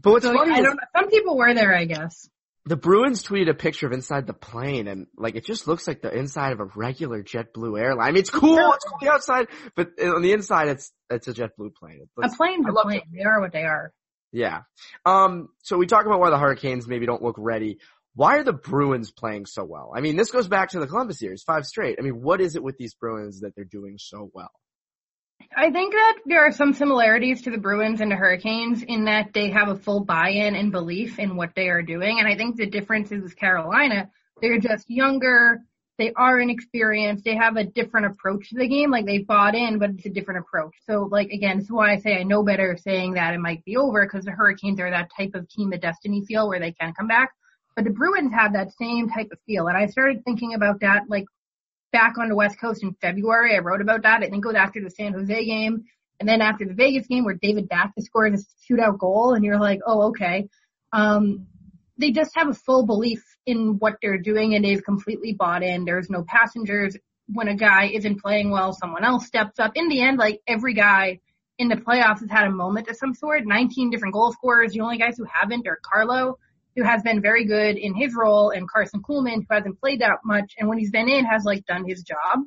But 0.00 0.10
what's 0.10 0.24
so 0.24 0.34
funny 0.34 0.52
I 0.52 0.58
is 0.58 0.64
don't 0.64 0.76
know. 0.76 1.00
some 1.00 1.08
people 1.10 1.36
were 1.36 1.54
there, 1.54 1.74
I 1.74 1.84
guess. 1.84 2.28
The 2.64 2.76
Bruins 2.76 3.24
tweeted 3.24 3.48
a 3.48 3.54
picture 3.54 3.86
of 3.86 3.92
inside 3.92 4.26
the 4.26 4.32
plane, 4.32 4.86
and 4.86 5.08
like 5.16 5.34
it 5.34 5.44
just 5.44 5.66
looks 5.66 5.88
like 5.88 6.00
the 6.00 6.16
inside 6.16 6.52
of 6.52 6.60
a 6.60 6.68
regular 6.76 7.22
JetBlue 7.22 7.80
airline. 7.80 8.08
I 8.08 8.12
mean, 8.12 8.20
it's 8.20 8.30
cool. 8.30 8.72
It's 8.74 8.84
cool 8.84 8.98
the 9.00 9.10
outside, 9.10 9.48
but 9.74 9.90
on 10.00 10.22
the 10.22 10.32
inside, 10.32 10.68
it's 10.68 10.92
it's 11.10 11.26
a 11.26 11.34
JetBlue 11.34 11.74
plane. 11.74 12.06
Looks, 12.16 12.34
a 12.34 12.36
plane's 12.36 12.64
a 12.68 12.72
plane. 12.72 13.02
They 13.12 13.24
are 13.24 13.40
what 13.40 13.52
they 13.52 13.64
are. 13.64 13.92
Yeah. 14.30 14.62
Um. 15.04 15.48
So 15.62 15.76
we 15.76 15.86
talk 15.86 16.06
about 16.06 16.20
why 16.20 16.30
the 16.30 16.38
Hurricanes 16.38 16.86
maybe 16.86 17.04
don't 17.04 17.22
look 17.22 17.36
ready. 17.36 17.78
Why 18.14 18.36
are 18.36 18.44
the 18.44 18.52
Bruins 18.52 19.10
playing 19.10 19.46
so 19.46 19.64
well? 19.64 19.92
I 19.96 20.00
mean, 20.00 20.16
this 20.16 20.30
goes 20.30 20.46
back 20.46 20.70
to 20.70 20.80
the 20.80 20.86
Columbus 20.86 21.18
series, 21.18 21.42
five 21.42 21.66
straight. 21.66 21.96
I 21.98 22.02
mean, 22.02 22.22
what 22.22 22.40
is 22.40 22.54
it 22.54 22.62
with 22.62 22.76
these 22.76 22.94
Bruins 22.94 23.40
that 23.40 23.56
they're 23.56 23.64
doing 23.64 23.96
so 23.98 24.30
well? 24.32 24.52
I 25.56 25.70
think 25.70 25.92
that 25.92 26.18
there 26.24 26.44
are 26.44 26.52
some 26.52 26.72
similarities 26.72 27.42
to 27.42 27.50
the 27.50 27.58
Bruins 27.58 28.00
and 28.00 28.10
the 28.10 28.16
Hurricanes 28.16 28.82
in 28.82 29.04
that 29.04 29.32
they 29.32 29.50
have 29.50 29.68
a 29.68 29.76
full 29.76 30.04
buy-in 30.04 30.54
and 30.54 30.72
belief 30.72 31.18
in 31.18 31.36
what 31.36 31.54
they 31.54 31.68
are 31.68 31.82
doing. 31.82 32.18
And 32.18 32.28
I 32.28 32.36
think 32.36 32.56
the 32.56 32.66
difference 32.66 33.12
is 33.12 33.22
with 33.22 33.36
Carolina, 33.36 34.10
they're 34.40 34.58
just 34.58 34.88
younger. 34.88 35.60
They 35.98 36.12
are 36.14 36.40
inexperienced. 36.40 37.24
They 37.24 37.36
have 37.36 37.56
a 37.56 37.64
different 37.64 38.06
approach 38.06 38.48
to 38.50 38.58
the 38.58 38.66
game. 38.66 38.90
Like 38.90 39.04
they 39.04 39.18
bought 39.18 39.54
in, 39.54 39.78
but 39.78 39.90
it's 39.90 40.06
a 40.06 40.10
different 40.10 40.40
approach. 40.40 40.74
So 40.88 41.08
like 41.10 41.30
again, 41.30 41.58
this 41.58 41.66
is 41.66 41.72
why 41.72 41.92
I 41.92 41.98
say 41.98 42.16
I 42.16 42.22
know 42.22 42.42
better 42.42 42.76
saying 42.76 43.14
that 43.14 43.34
it 43.34 43.40
might 43.40 43.64
be 43.64 43.76
over 43.76 44.04
because 44.04 44.24
the 44.24 44.32
Hurricanes 44.32 44.80
are 44.80 44.90
that 44.90 45.10
type 45.16 45.34
of 45.34 45.48
team 45.48 45.72
of 45.72 45.80
destiny 45.80 46.24
feel 46.24 46.48
where 46.48 46.60
they 46.60 46.72
can 46.72 46.94
come 46.94 47.08
back. 47.08 47.30
But 47.76 47.84
the 47.84 47.90
Bruins 47.90 48.32
have 48.32 48.54
that 48.54 48.72
same 48.72 49.10
type 49.10 49.28
of 49.32 49.38
feel. 49.46 49.68
And 49.68 49.76
I 49.76 49.86
started 49.86 50.24
thinking 50.24 50.54
about 50.54 50.80
that 50.80 51.04
like 51.08 51.26
back 51.92 52.18
on 52.18 52.28
the 52.28 52.34
West 52.34 52.58
Coast 52.60 52.82
in 52.82 52.94
February. 53.00 53.54
I 53.54 53.58
wrote 53.58 53.80
about 53.80 54.02
that. 54.02 54.22
I 54.22 54.28
think 54.28 54.44
it 54.44 54.48
was 54.48 54.56
after 54.56 54.82
the 54.82 54.90
San 54.90 55.12
Jose 55.12 55.44
game. 55.44 55.84
And 56.18 56.28
then 56.28 56.40
after 56.40 56.64
the 56.64 56.74
Vegas 56.74 57.06
game 57.06 57.24
where 57.24 57.38
David 57.40 57.68
Backes 57.68 58.04
scored 58.04 58.34
a 58.34 58.38
shootout 58.70 58.98
goal 58.98 59.34
and 59.34 59.44
you're 59.44 59.58
like, 59.58 59.80
oh, 59.86 60.08
okay. 60.08 60.48
Um, 60.92 61.46
they 61.98 62.10
just 62.10 62.32
have 62.36 62.48
a 62.48 62.54
full 62.54 62.86
belief 62.86 63.22
in 63.46 63.78
what 63.78 63.96
they're 64.00 64.18
doing 64.18 64.54
and 64.54 64.64
they've 64.64 64.84
completely 64.84 65.32
bought 65.32 65.62
in. 65.62 65.84
There's 65.84 66.10
no 66.10 66.24
passengers. 66.26 66.96
When 67.26 67.48
a 67.48 67.54
guy 67.54 67.86
isn't 67.86 68.20
playing 68.20 68.50
well, 68.50 68.72
someone 68.72 69.04
else 69.04 69.26
steps 69.26 69.58
up. 69.58 69.72
In 69.74 69.88
the 69.88 70.02
end, 70.02 70.18
like 70.18 70.40
every 70.46 70.74
guy 70.74 71.20
in 71.58 71.68
the 71.68 71.76
playoffs 71.76 72.20
has 72.20 72.30
had 72.30 72.46
a 72.46 72.50
moment 72.50 72.88
of 72.88 72.96
some 72.96 73.14
sort. 73.14 73.46
19 73.46 73.90
different 73.90 74.14
goal 74.14 74.32
scorers. 74.32 74.72
The 74.72 74.80
only 74.80 74.98
guys 74.98 75.16
who 75.16 75.24
haven't 75.24 75.66
are 75.66 75.80
Carlo 75.82 76.38
who 76.76 76.84
has 76.84 77.02
been 77.02 77.20
very 77.20 77.44
good 77.44 77.76
in 77.76 77.94
his 77.94 78.14
role, 78.14 78.50
and 78.50 78.68
Karson 78.68 79.00
Kuhlman, 79.02 79.40
who 79.48 79.54
hasn't 79.54 79.80
played 79.80 80.00
that 80.00 80.18
much, 80.24 80.54
and 80.58 80.68
when 80.68 80.78
he's 80.78 80.90
been 80.90 81.08
in, 81.08 81.24
has 81.24 81.44
like 81.44 81.64
done 81.66 81.84
his 81.86 82.02
job. 82.02 82.40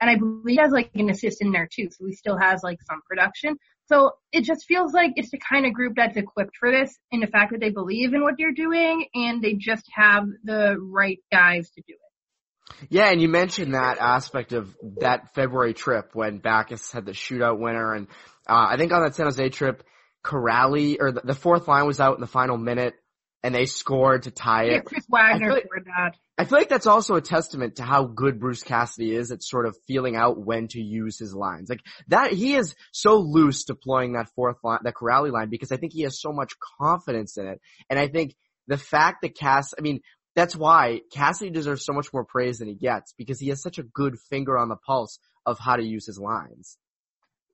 And 0.00 0.08
I 0.08 0.16
believe 0.16 0.44
he 0.46 0.56
has 0.56 0.70
like 0.70 0.90
an 0.94 1.10
assist 1.10 1.42
in 1.42 1.52
there 1.52 1.68
too, 1.70 1.88
so 1.90 2.06
he 2.06 2.14
still 2.14 2.38
has 2.38 2.62
like 2.62 2.78
some 2.88 3.00
production. 3.08 3.56
So 3.86 4.12
it 4.32 4.44
just 4.44 4.66
feels 4.66 4.92
like 4.92 5.12
it's 5.16 5.30
the 5.30 5.38
kind 5.38 5.66
of 5.66 5.72
group 5.72 5.94
that's 5.96 6.16
equipped 6.16 6.56
for 6.60 6.70
this 6.70 6.96
in 7.10 7.20
the 7.20 7.26
fact 7.26 7.52
that 7.52 7.60
they 7.60 7.70
believe 7.70 8.12
in 8.12 8.22
what 8.22 8.34
they're 8.38 8.52
doing 8.52 9.06
and 9.14 9.42
they 9.42 9.54
just 9.54 9.84
have 9.94 10.24
the 10.44 10.76
right 10.78 11.18
guys 11.32 11.70
to 11.70 11.82
do 11.86 11.94
it. 11.94 12.88
Yeah, 12.90 13.10
and 13.10 13.20
you 13.20 13.28
mentioned 13.28 13.74
that 13.74 13.98
aspect 13.98 14.52
of 14.52 14.76
that 15.00 15.34
February 15.34 15.72
trip 15.72 16.10
when 16.12 16.38
Backes 16.38 16.92
had 16.92 17.06
the 17.06 17.12
shootout 17.12 17.58
winner, 17.58 17.94
and 17.94 18.08
uh, 18.48 18.66
I 18.68 18.76
think 18.76 18.92
on 18.92 19.02
that 19.02 19.14
San 19.14 19.26
Jose 19.26 19.48
trip, 19.48 19.82
Kuraly 20.24 20.98
or 21.00 21.12
the, 21.12 21.22
the 21.24 21.34
fourth 21.34 21.66
line 21.66 21.86
was 21.86 21.98
out 21.98 22.16
in 22.16 22.20
the 22.20 22.26
final 22.26 22.58
minute 22.58 22.94
and 23.42 23.54
they 23.54 23.66
scored 23.66 24.24
to 24.24 24.30
tie 24.30 24.64
it. 24.64 24.72
Yeah, 24.72 24.80
Chris 24.80 25.06
Wagner 25.08 25.52
like, 25.52 25.64
scored 25.64 25.86
that. 25.86 26.16
I 26.36 26.44
feel 26.44 26.58
like 26.58 26.68
that's 26.68 26.86
also 26.86 27.14
a 27.14 27.20
testament 27.20 27.76
to 27.76 27.82
how 27.82 28.04
good 28.04 28.40
Bruce 28.40 28.62
Cassidy 28.62 29.14
is 29.14 29.30
at 29.30 29.42
sort 29.42 29.66
of 29.66 29.76
feeling 29.86 30.16
out 30.16 30.38
when 30.38 30.68
to 30.68 30.80
use 30.80 31.18
his 31.18 31.34
lines. 31.34 31.68
Like 31.68 31.80
that, 32.08 32.32
he 32.32 32.54
is 32.54 32.74
so 32.92 33.16
loose 33.16 33.64
deploying 33.64 34.12
that 34.12 34.30
fourth 34.34 34.56
line, 34.62 34.80
that 34.84 34.94
Kuraly 34.94 35.32
line, 35.32 35.50
because 35.50 35.72
I 35.72 35.76
think 35.76 35.92
he 35.92 36.02
has 36.02 36.20
so 36.20 36.32
much 36.32 36.52
confidence 36.80 37.36
in 37.38 37.46
it. 37.46 37.60
And 37.88 37.98
I 37.98 38.08
think 38.08 38.34
the 38.66 38.78
fact 38.78 39.22
that 39.22 39.36
Cass, 39.36 39.72
I 39.78 39.82
mean, 39.82 40.00
that's 40.34 40.54
why 40.54 41.00
Cassidy 41.12 41.50
deserves 41.50 41.84
so 41.84 41.92
much 41.92 42.12
more 42.12 42.24
praise 42.24 42.58
than 42.58 42.68
he 42.68 42.74
gets 42.74 43.12
because 43.16 43.40
he 43.40 43.48
has 43.48 43.62
such 43.62 43.78
a 43.78 43.82
good 43.82 44.16
finger 44.30 44.56
on 44.56 44.68
the 44.68 44.76
pulse 44.76 45.18
of 45.46 45.58
how 45.58 45.76
to 45.76 45.82
use 45.82 46.06
his 46.06 46.18
lines. 46.18 46.76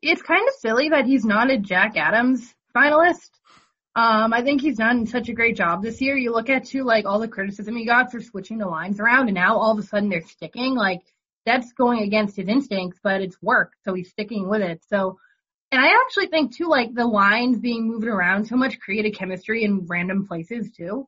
It's 0.03 0.21
kind 0.21 0.47
of 0.47 0.55
silly 0.61 0.91
that 0.91 1.07
he's 1.07 1.25
not 1.25 1.51
a 1.51 1.59
Jack 1.59 1.97
Adams 1.97 2.55
finalist 2.77 3.31
um, 3.97 4.33
I 4.33 4.43
think 4.43 4.61
he's 4.61 4.79
done 4.79 5.07
such 5.07 5.29
a 5.29 5.33
great 5.33 5.57
job 5.57 5.83
this 5.83 6.01
year. 6.01 6.17
You 6.17 6.33
look 6.33 6.51
at 6.51 6.67
too 6.67 6.83
like 6.83 7.05
all 7.05 7.21
the 7.21 7.29
criticism 7.29 7.77
he 7.77 7.87
got 7.87 8.11
for 8.11 8.21
switching 8.21 8.59
the 8.59 8.67
lines 8.67 8.99
around 8.99 9.29
and 9.29 9.35
now 9.35 9.57
all 9.57 9.71
of 9.71 9.79
a 9.79 9.87
sudden 9.87 10.09
they're 10.09 10.27
sticking. 10.27 10.75
Like 10.75 11.03
that's 11.47 11.73
going 11.73 12.01
against 12.03 12.37
his 12.37 12.49
instincts, 12.49 12.99
but 13.03 13.21
it's 13.21 13.41
worked, 13.41 13.77
so 13.85 13.95
he's 13.95 14.11
sticking 14.11 14.49
with 14.49 14.63
it. 14.63 14.83
So, 14.89 15.19
and 15.71 15.81
I 15.81 15.89
actually 16.05 16.27
think 16.27 16.57
too, 16.57 16.69
like 16.69 16.93
the 16.93 17.07
lines 17.07 17.59
being 17.59 17.87
moved 17.87 18.07
around 18.07 18.47
so 18.47 18.57
much 18.57 18.81
created 18.81 19.17
chemistry 19.17 19.63
in 19.63 19.87
random 19.87 20.27
places 20.27 20.73
too. 20.77 21.07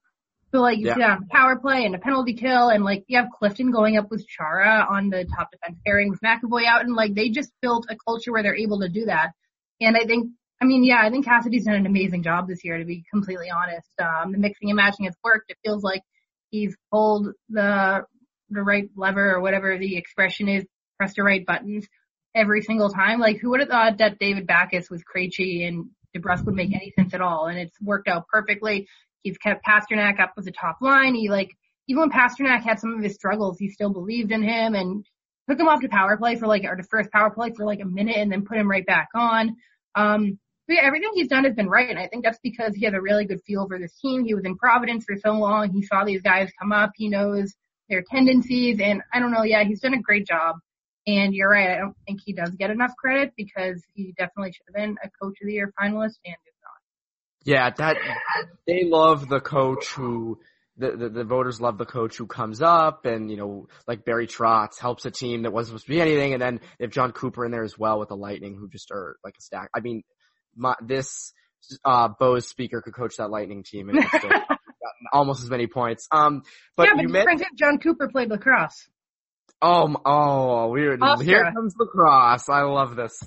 So 0.52 0.60
like 0.60 0.78
you 0.78 0.86
yeah. 0.86 0.94
see 0.94 1.00
that 1.00 1.10
on 1.10 1.26
power 1.26 1.56
play 1.56 1.84
and 1.86 1.94
a 1.96 1.98
penalty 1.98 2.34
kill 2.34 2.68
and 2.68 2.84
like 2.84 3.04
you 3.08 3.18
have 3.18 3.30
Clifton 3.36 3.72
going 3.72 3.96
up 3.96 4.10
with 4.10 4.28
Chara 4.28 4.86
on 4.88 5.10
the 5.10 5.24
top 5.36 5.50
defense 5.50 5.78
pairing 5.84 6.10
with 6.10 6.20
McAvoy 6.20 6.66
out 6.66 6.82
and 6.82 6.94
like 6.94 7.14
they 7.14 7.30
just 7.30 7.50
built 7.60 7.86
a 7.90 7.96
culture 7.96 8.30
where 8.30 8.44
they're 8.44 8.56
able 8.56 8.80
to 8.80 8.88
do 8.88 9.06
that. 9.06 9.32
And 9.80 9.96
I 9.96 10.04
think, 10.04 10.30
I 10.60 10.64
mean, 10.64 10.84
yeah, 10.84 11.00
I 11.02 11.10
think 11.10 11.24
Cassidy's 11.24 11.64
done 11.64 11.74
an 11.74 11.86
amazing 11.86 12.22
job 12.22 12.48
this 12.48 12.64
year 12.64 12.78
to 12.78 12.84
be 12.84 13.04
completely 13.10 13.50
honest. 13.50 13.90
Um, 14.00 14.32
the 14.32 14.38
mixing 14.38 14.70
and 14.70 14.76
matching 14.76 15.04
has 15.04 15.14
worked. 15.22 15.50
It 15.50 15.58
feels 15.64 15.82
like 15.82 16.02
he's 16.50 16.74
pulled 16.90 17.28
the, 17.50 18.04
the 18.48 18.62
right 18.62 18.88
lever 18.96 19.34
or 19.34 19.40
whatever 19.40 19.76
the 19.76 19.96
expression 19.96 20.48
is, 20.48 20.64
pressed 20.98 21.16
the 21.16 21.24
right 21.24 21.44
buttons 21.44 21.86
every 22.34 22.62
single 22.62 22.90
time. 22.90 23.20
Like 23.20 23.38
who 23.38 23.50
would 23.50 23.60
have 23.60 23.68
thought 23.68 23.98
that 23.98 24.18
David 24.18 24.46
Backes 24.46 24.90
with 24.90 25.02
Krejci 25.04 25.66
and 25.66 25.90
DeBrusk 26.16 26.46
would 26.46 26.54
make 26.54 26.74
any 26.74 26.92
sense 26.96 27.12
at 27.12 27.20
all? 27.20 27.46
And 27.46 27.58
it's 27.58 27.76
worked 27.80 28.08
out 28.08 28.26
perfectly. 28.28 28.88
He's 29.22 29.38
kept 29.38 29.64
Pastrnak 29.66 30.20
up 30.20 30.32
with 30.36 30.46
the 30.46 30.52
top 30.52 30.78
line. 30.80 31.14
He 31.14 31.28
like, 31.28 31.50
even 31.88 32.00
when 32.00 32.10
Pastrnak 32.10 32.62
had 32.62 32.80
some 32.80 32.94
of 32.94 33.02
his 33.02 33.14
struggles, 33.14 33.58
he 33.58 33.68
still 33.68 33.90
believed 33.90 34.32
in 34.32 34.42
him 34.42 34.74
and 34.74 35.04
took 35.48 35.60
him 35.60 35.68
off 35.68 35.80
to 35.82 35.88
power 35.88 36.16
play 36.16 36.36
for 36.36 36.46
like, 36.46 36.64
or 36.64 36.76
the 36.76 36.88
first 36.90 37.10
power 37.10 37.30
play 37.30 37.52
for 37.54 37.64
like 37.64 37.80
a 37.80 37.86
minute 37.86 38.16
and 38.16 38.32
then 38.32 38.44
put 38.44 38.58
him 38.58 38.70
right 38.70 38.86
back 38.86 39.08
on. 39.14 39.56
Um, 39.94 40.38
yeah, 40.74 40.82
everything 40.84 41.10
he's 41.14 41.28
done 41.28 41.44
has 41.44 41.54
been 41.54 41.68
right. 41.68 41.88
And 41.88 41.98
I 41.98 42.08
think 42.08 42.24
that's 42.24 42.38
because 42.42 42.74
he 42.74 42.84
has 42.84 42.94
a 42.94 43.00
really 43.00 43.24
good 43.24 43.40
feel 43.46 43.66
for 43.66 43.78
this 43.78 43.94
team. 44.00 44.24
He 44.24 44.34
was 44.34 44.44
in 44.44 44.56
Providence 44.56 45.04
for 45.04 45.16
so 45.16 45.32
long. 45.32 45.70
He 45.70 45.82
saw 45.82 46.04
these 46.04 46.22
guys 46.22 46.50
come 46.60 46.72
up. 46.72 46.90
He 46.96 47.08
knows 47.08 47.54
their 47.88 48.02
tendencies 48.02 48.80
and 48.80 49.02
I 49.12 49.20
don't 49.20 49.32
know. 49.32 49.44
Yeah, 49.44 49.64
he's 49.64 49.80
done 49.80 49.94
a 49.94 50.02
great 50.02 50.26
job. 50.26 50.56
And 51.06 51.34
you're 51.34 51.50
right. 51.50 51.70
I 51.70 51.78
don't 51.78 51.96
think 52.04 52.20
he 52.24 52.32
does 52.32 52.50
get 52.50 52.70
enough 52.70 52.92
credit 52.98 53.32
because 53.36 53.80
he 53.94 54.12
definitely 54.18 54.52
should 54.52 54.66
have 54.66 54.74
been 54.74 54.96
a 55.04 55.08
coach 55.22 55.36
of 55.40 55.46
the 55.46 55.52
year 55.52 55.72
finalist 55.80 56.18
and 56.24 56.34
is 56.34 56.54
not. 56.62 57.44
Yeah, 57.44 57.70
that 57.70 57.96
they 58.66 58.82
love 58.84 59.28
the 59.28 59.38
coach 59.38 59.86
who 59.90 60.40
the, 60.76 60.96
the, 60.96 61.08
the 61.08 61.24
voters 61.24 61.60
love 61.60 61.78
the 61.78 61.86
coach 61.86 62.16
who 62.16 62.26
comes 62.26 62.60
up 62.60 63.06
and 63.06 63.30
you 63.30 63.36
know 63.36 63.68
like 63.86 64.04
Barry 64.04 64.26
Trotz 64.26 64.80
helps 64.80 65.06
a 65.06 65.12
team 65.12 65.42
that 65.42 65.52
wasn't 65.52 65.78
supposed 65.78 65.86
to 65.86 65.92
be 65.92 66.00
anything, 66.00 66.32
and 66.32 66.42
then 66.42 66.60
they 66.78 66.84
have 66.84 66.90
Jon 66.90 67.12
Cooper 67.12 67.44
in 67.44 67.52
there 67.52 67.62
as 67.62 67.78
well 67.78 68.00
with 68.00 68.08
the 68.08 68.16
Lightning 68.16 68.56
who 68.56 68.68
just 68.68 68.90
are 68.90 69.16
like 69.24 69.34
a 69.38 69.42
stack. 69.42 69.70
I 69.74 69.80
mean, 69.80 70.02
my, 70.56 70.74
this 70.82 71.32
uh 71.84 72.08
Bose 72.08 72.48
speaker 72.48 72.80
could 72.80 72.94
coach 72.94 73.16
that 73.16 73.28
Lightning 73.28 73.64
team 73.64 73.88
and 73.88 74.02
still 74.06 74.30
almost 75.12 75.42
as 75.42 75.50
many 75.50 75.66
points. 75.66 76.06
Um, 76.10 76.42
but 76.76 76.84
yeah, 76.84 76.92
but 76.94 77.02
you 77.02 77.08
meant 77.08 77.42
Jon 77.56 77.78
Cooper 77.78 78.08
played 78.08 78.30
lacrosse. 78.30 78.88
Oh, 79.62 79.96
oh, 80.04 80.68
weird. 80.68 81.00
Here 81.22 81.50
comes 81.52 81.74
lacrosse. 81.78 82.48
I 82.48 82.62
love 82.62 82.94
this. 82.94 83.22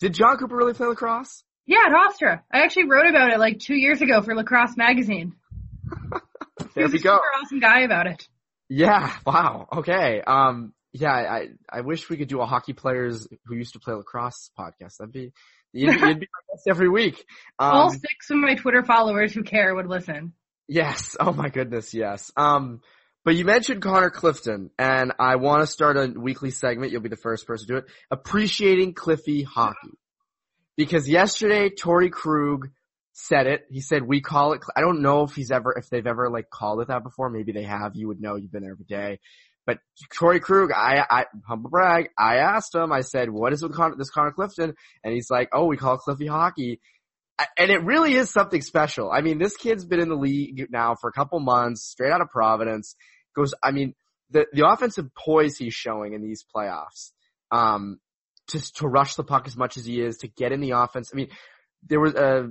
Did 0.00 0.14
Jon 0.14 0.36
Cooper 0.36 0.56
really 0.56 0.74
play 0.74 0.86
lacrosse? 0.86 1.44
Yeah, 1.66 1.78
at 1.86 1.92
Hofstra. 1.92 2.40
I 2.52 2.62
actually 2.62 2.88
wrote 2.88 3.06
about 3.06 3.30
it 3.30 3.38
like 3.38 3.60
two 3.60 3.76
years 3.76 4.00
ago 4.00 4.20
for 4.22 4.34
Lacrosse 4.34 4.76
Magazine. 4.76 5.34
there 6.74 6.88
we 6.88 6.98
go. 6.98 7.16
Super 7.16 7.32
awesome 7.40 7.60
guy 7.60 7.80
about 7.80 8.06
it. 8.08 8.26
Yeah. 8.68 9.12
Wow. 9.24 9.68
Okay. 9.72 10.20
Um. 10.26 10.72
Yeah. 10.92 11.12
I 11.12 11.48
I 11.70 11.82
wish 11.82 12.08
we 12.08 12.16
could 12.16 12.28
do 12.28 12.40
a 12.40 12.46
hockey 12.46 12.72
players 12.72 13.28
who 13.46 13.54
used 13.54 13.74
to 13.74 13.80
play 13.80 13.94
lacrosse 13.94 14.50
podcast. 14.58 14.96
That'd 14.98 15.12
be 15.12 15.32
you'd, 15.72 15.92
you'd 15.92 16.00
be 16.20 16.26
my 16.26 16.54
guest 16.54 16.64
every 16.68 16.88
week. 16.88 17.24
Um, 17.58 17.72
All 17.72 17.90
six 17.90 18.30
of 18.30 18.36
my 18.36 18.54
Twitter 18.54 18.82
followers 18.82 19.32
who 19.32 19.42
care 19.42 19.74
would 19.74 19.86
listen. 19.86 20.32
Yes. 20.68 21.16
Oh 21.20 21.32
my 21.32 21.48
goodness. 21.48 21.94
Yes. 21.94 22.30
Um. 22.36 22.80
But 23.24 23.36
you 23.36 23.44
mentioned 23.44 23.82
Connor 23.82 24.10
Clifton, 24.10 24.70
and 24.80 25.12
I 25.20 25.36
want 25.36 25.62
to 25.62 25.66
start 25.68 25.96
a 25.96 26.08
weekly 26.08 26.50
segment. 26.50 26.90
You'll 26.90 27.02
be 27.02 27.08
the 27.08 27.16
first 27.16 27.46
person 27.46 27.68
to 27.68 27.72
do 27.72 27.78
it. 27.78 27.84
Appreciating 28.10 28.94
Cliffy 28.94 29.44
hockey. 29.44 29.96
Because 30.76 31.08
yesterday, 31.08 31.70
Torey 31.70 32.10
Krug 32.10 32.70
said 33.12 33.46
it. 33.46 33.66
He 33.70 33.80
said, 33.80 34.02
we 34.02 34.20
call 34.22 34.54
it, 34.54 34.62
I 34.74 34.80
don't 34.80 35.02
know 35.02 35.22
if 35.22 35.34
he's 35.36 35.52
ever, 35.52 35.72
if 35.78 35.88
they've 35.88 36.06
ever 36.06 36.30
like 36.30 36.50
called 36.50 36.80
it 36.80 36.88
that 36.88 37.04
before. 37.04 37.30
Maybe 37.30 37.52
they 37.52 37.62
have. 37.62 37.94
You 37.94 38.08
would 38.08 38.20
know. 38.20 38.34
You've 38.34 38.50
been 38.50 38.62
there 38.62 38.72
every 38.72 38.86
day. 38.86 39.20
But 39.66 39.78
Torey 40.18 40.40
Krug, 40.40 40.72
I, 40.72 41.04
I, 41.08 41.24
humble 41.46 41.70
brag, 41.70 42.08
I 42.18 42.36
asked 42.36 42.74
him, 42.74 42.92
I 42.92 43.02
said, 43.02 43.30
what 43.30 43.52
is 43.52 43.62
with 43.62 43.74
Con- 43.74 43.96
this 43.96 44.10
Connor 44.10 44.32
Clifton? 44.32 44.74
And 45.04 45.14
he's 45.14 45.30
like, 45.30 45.50
oh, 45.52 45.66
we 45.66 45.76
call 45.76 45.98
Cliffy 45.98 46.26
hockey. 46.26 46.80
And 47.56 47.70
it 47.70 47.84
really 47.84 48.14
is 48.14 48.30
something 48.30 48.60
special. 48.60 49.10
I 49.10 49.20
mean, 49.20 49.38
this 49.38 49.56
kid's 49.56 49.84
been 49.84 50.00
in 50.00 50.08
the 50.08 50.16
league 50.16 50.66
now 50.70 50.96
for 51.00 51.08
a 51.08 51.12
couple 51.12 51.38
months, 51.40 51.84
straight 51.84 52.12
out 52.12 52.20
of 52.20 52.28
Providence. 52.28 52.94
Goes, 53.34 53.54
I 53.62 53.70
mean, 53.70 53.94
the, 54.30 54.46
the 54.52 54.66
offensive 54.66 55.06
poise 55.14 55.56
he's 55.56 55.74
showing 55.74 56.12
in 56.12 56.22
these 56.22 56.44
playoffs, 56.54 57.12
um, 57.50 57.98
just 58.50 58.76
to 58.76 58.88
rush 58.88 59.14
the 59.14 59.24
puck 59.24 59.46
as 59.46 59.56
much 59.56 59.76
as 59.76 59.84
he 59.84 60.00
is, 60.00 60.18
to 60.18 60.28
get 60.28 60.52
in 60.52 60.60
the 60.60 60.72
offense. 60.72 61.10
I 61.12 61.16
mean, 61.16 61.28
there 61.88 62.00
was 62.00 62.14
a, 62.14 62.50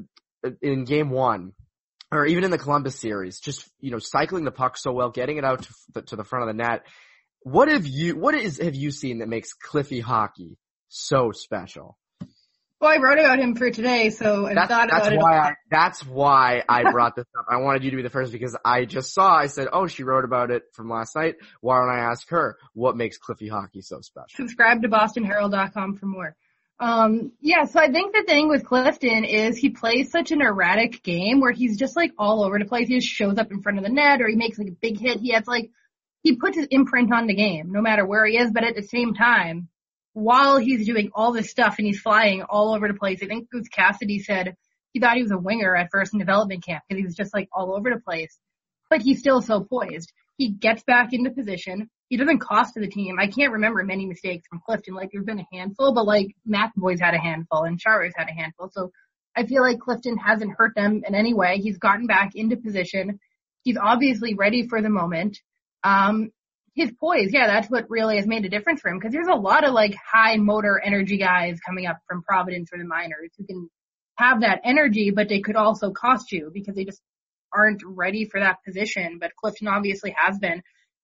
in 0.61 0.85
game 0.85 1.09
one, 1.09 1.53
or 2.11 2.25
even 2.25 2.43
in 2.43 2.51
the 2.51 2.57
Columbus 2.57 2.99
series, 2.99 3.39
just, 3.39 3.69
you 3.79 3.91
know, 3.91 3.99
cycling 3.99 4.43
the 4.43 4.51
puck 4.51 4.77
so 4.77 4.91
well, 4.91 5.09
getting 5.09 5.37
it 5.37 5.45
out 5.45 5.63
to 5.63 5.73
the, 5.93 6.01
to 6.03 6.15
the 6.15 6.23
front 6.23 6.49
of 6.49 6.55
the 6.55 6.63
net. 6.63 6.83
What 7.43 7.69
have 7.69 7.87
you, 7.87 8.15
what 8.15 8.35
is, 8.35 8.59
have 8.59 8.75
you 8.75 8.91
seen 8.91 9.19
that 9.19 9.29
makes 9.29 9.53
Cliffy 9.53 9.99
hockey 9.99 10.57
so 10.89 11.31
special? 11.31 11.97
Well, 12.81 12.91
I 12.91 12.97
wrote 12.97 13.19
about 13.19 13.37
him 13.37 13.55
for 13.55 13.69
today, 13.69 14.09
so 14.09 14.47
I 14.47 14.55
that's, 14.55 14.67
thought 14.67 14.89
that's 14.89 15.07
about 15.07 15.19
why 15.19 15.37
it. 15.37 15.39
I, 15.39 15.53
that's 15.69 16.03
why 16.03 16.63
I 16.67 16.91
brought 16.91 17.15
this 17.15 17.27
up. 17.37 17.45
I 17.47 17.57
wanted 17.57 17.83
you 17.83 17.91
to 17.91 17.97
be 17.97 18.01
the 18.01 18.09
first 18.09 18.31
because 18.31 18.57
I 18.65 18.85
just 18.85 19.13
saw, 19.13 19.35
I 19.35 19.45
said, 19.47 19.67
oh, 19.71 19.85
she 19.85 20.03
wrote 20.03 20.25
about 20.25 20.49
it 20.49 20.63
from 20.73 20.89
last 20.89 21.15
night. 21.15 21.35
Why 21.61 21.79
don't 21.79 21.95
I 21.95 21.99
ask 21.99 22.27
her 22.29 22.57
what 22.73 22.97
makes 22.97 23.19
Cliffy 23.19 23.47
hockey 23.47 23.81
so 23.81 24.01
special? 24.01 24.35
Subscribe 24.35 24.81
to 24.81 24.89
bostonherald.com 24.89 25.97
for 25.97 26.05
more. 26.07 26.35
Um, 26.81 27.33
yeah, 27.41 27.65
so 27.65 27.79
I 27.79 27.91
think 27.91 28.11
the 28.11 28.23
thing 28.23 28.49
with 28.49 28.65
Clifton 28.65 29.23
is 29.23 29.55
he 29.55 29.69
plays 29.69 30.09
such 30.09 30.31
an 30.31 30.41
erratic 30.41 31.03
game 31.03 31.39
where 31.39 31.51
he's 31.51 31.77
just 31.77 31.95
like 31.95 32.11
all 32.17 32.43
over 32.43 32.57
the 32.57 32.65
place. 32.65 32.87
He 32.87 32.95
just 32.95 33.07
shows 33.07 33.37
up 33.37 33.51
in 33.51 33.61
front 33.61 33.77
of 33.77 33.83
the 33.83 33.91
net 33.91 34.19
or 34.19 34.27
he 34.27 34.35
makes 34.35 34.57
like 34.57 34.69
a 34.69 34.71
big 34.81 34.99
hit. 34.99 35.19
He 35.19 35.31
has 35.33 35.45
like, 35.45 35.69
he 36.23 36.37
puts 36.37 36.57
his 36.57 36.65
imprint 36.71 37.13
on 37.13 37.27
the 37.27 37.35
game 37.35 37.71
no 37.71 37.81
matter 37.81 38.03
where 38.03 38.25
he 38.25 38.35
is, 38.35 38.51
but 38.51 38.63
at 38.63 38.75
the 38.75 38.81
same 38.81 39.13
time, 39.13 39.69
while 40.13 40.57
he's 40.57 40.87
doing 40.87 41.11
all 41.13 41.31
this 41.31 41.51
stuff 41.51 41.75
and 41.77 41.85
he's 41.85 42.01
flying 42.01 42.41
all 42.41 42.73
over 42.73 42.87
the 42.87 42.97
place, 42.97 43.19
I 43.21 43.27
think 43.27 43.51
Bruce 43.51 43.67
Cassidy 43.67 44.17
said 44.17 44.55
he 44.91 44.99
thought 44.99 45.17
he 45.17 45.23
was 45.23 45.31
a 45.31 45.37
winger 45.37 45.75
at 45.75 45.91
first 45.91 46.13
in 46.13 46.19
development 46.19 46.65
camp 46.65 46.83
because 46.89 46.99
he 46.99 47.05
was 47.05 47.15
just 47.15 47.33
like 47.33 47.47
all 47.53 47.75
over 47.75 47.91
the 47.93 48.01
place, 48.01 48.35
but 48.89 49.03
he's 49.03 49.19
still 49.19 49.43
so 49.43 49.61
poised. 49.63 50.11
He 50.35 50.49
gets 50.49 50.81
back 50.81 51.13
into 51.13 51.29
position 51.29 51.91
he 52.11 52.17
doesn't 52.17 52.39
cost 52.39 52.73
to 52.73 52.81
the 52.81 52.89
team. 52.89 53.15
I 53.21 53.27
can't 53.27 53.53
remember 53.53 53.81
many 53.85 54.05
mistakes 54.05 54.45
from 54.45 54.59
Clifton. 54.65 54.93
Like 54.93 55.11
there's 55.13 55.23
been 55.23 55.39
a 55.39 55.47
handful, 55.55 55.93
but 55.93 56.05
like 56.05 56.35
McAvoy's 56.45 56.99
had 56.99 57.13
a 57.13 57.17
handful 57.17 57.63
and 57.63 57.79
Chara's 57.79 58.11
had 58.17 58.27
a 58.27 58.33
handful. 58.33 58.69
So 58.69 58.91
I 59.33 59.45
feel 59.45 59.61
like 59.61 59.79
Clifton 59.79 60.17
hasn't 60.17 60.51
hurt 60.57 60.75
them 60.75 61.03
in 61.07 61.15
any 61.15 61.33
way. 61.33 61.59
He's 61.59 61.77
gotten 61.77 62.07
back 62.07 62.31
into 62.35 62.57
position. 62.57 63.21
He's 63.63 63.77
obviously 63.77 64.33
ready 64.33 64.67
for 64.67 64.81
the 64.81 64.89
moment. 64.89 65.39
Um, 65.85 66.31
his 66.75 66.91
poise, 66.99 67.31
yeah, 67.31 67.47
that's 67.47 67.69
what 67.69 67.89
really 67.89 68.17
has 68.17 68.27
made 68.27 68.43
a 68.43 68.49
difference 68.49 68.81
for 68.81 68.89
him 68.89 68.99
because 68.99 69.13
there's 69.13 69.29
a 69.29 69.39
lot 69.39 69.63
of 69.63 69.73
like 69.73 69.95
high 69.95 70.35
motor 70.35 70.81
energy 70.83 71.17
guys 71.17 71.61
coming 71.65 71.85
up 71.85 71.99
from 72.09 72.23
Providence 72.23 72.71
or 72.73 72.77
the 72.77 72.83
minors 72.83 73.31
who 73.37 73.45
can 73.45 73.69
have 74.17 74.41
that 74.41 74.59
energy, 74.65 75.11
but 75.11 75.29
they 75.29 75.39
could 75.39 75.55
also 75.55 75.91
cost 75.91 76.33
you 76.33 76.51
because 76.53 76.75
they 76.75 76.83
just 76.83 77.01
aren't 77.55 77.83
ready 77.85 78.25
for 78.25 78.41
that 78.41 78.57
position. 78.65 79.17
But 79.17 79.31
Clifton 79.37 79.69
obviously 79.69 80.13
has 80.17 80.37
been. 80.37 80.61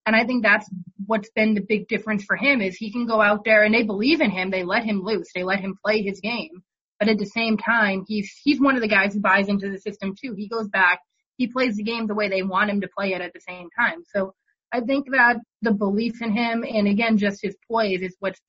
And 0.07 0.15
I 0.15 0.25
think 0.25 0.41
that's 0.41 0.69
what's 1.05 1.29
been 1.31 1.53
the 1.53 1.61
big 1.61 1.89
difference 1.89 2.23
for 2.23 2.37
him 2.37 2.61
is 2.61 2.77
he 2.77 2.93
can 2.93 3.07
go 3.07 3.21
out 3.21 3.43
there 3.43 3.63
and 3.63 3.75
they 3.75 3.83
believe 3.83 4.21
in 4.21 4.31
him. 4.31 4.49
They 4.49 4.63
let 4.63 4.85
him 4.85 5.03
loose. 5.03 5.27
They 5.35 5.43
let 5.43 5.59
him 5.59 5.75
play 5.83 6.01
his 6.01 6.21
game. 6.21 6.63
But 6.97 7.09
at 7.09 7.17
the 7.17 7.25
same 7.25 7.57
time, 7.57 8.05
he's, 8.07 8.31
he's 8.41 8.61
one 8.61 8.75
of 8.75 8.81
the 8.81 8.87
guys 8.87 9.13
who 9.13 9.19
buys 9.19 9.49
into 9.49 9.69
the 9.69 9.77
system 9.77 10.15
too. 10.15 10.33
He 10.33 10.47
goes 10.47 10.69
back. 10.69 11.01
He 11.35 11.47
plays 11.47 11.75
the 11.75 11.83
game 11.83 12.07
the 12.07 12.15
way 12.15 12.29
they 12.29 12.41
want 12.41 12.69
him 12.69 12.81
to 12.81 12.87
play 12.87 13.13
it 13.13 13.21
at 13.21 13.33
the 13.33 13.41
same 13.41 13.67
time. 13.77 14.03
So 14.15 14.33
I 14.71 14.79
think 14.79 15.11
that 15.11 15.37
the 15.61 15.73
belief 15.73 16.21
in 16.21 16.31
him 16.31 16.63
and 16.63 16.87
again, 16.87 17.17
just 17.17 17.41
his 17.43 17.57
poise 17.69 18.01
is 18.01 18.15
what's 18.19 18.39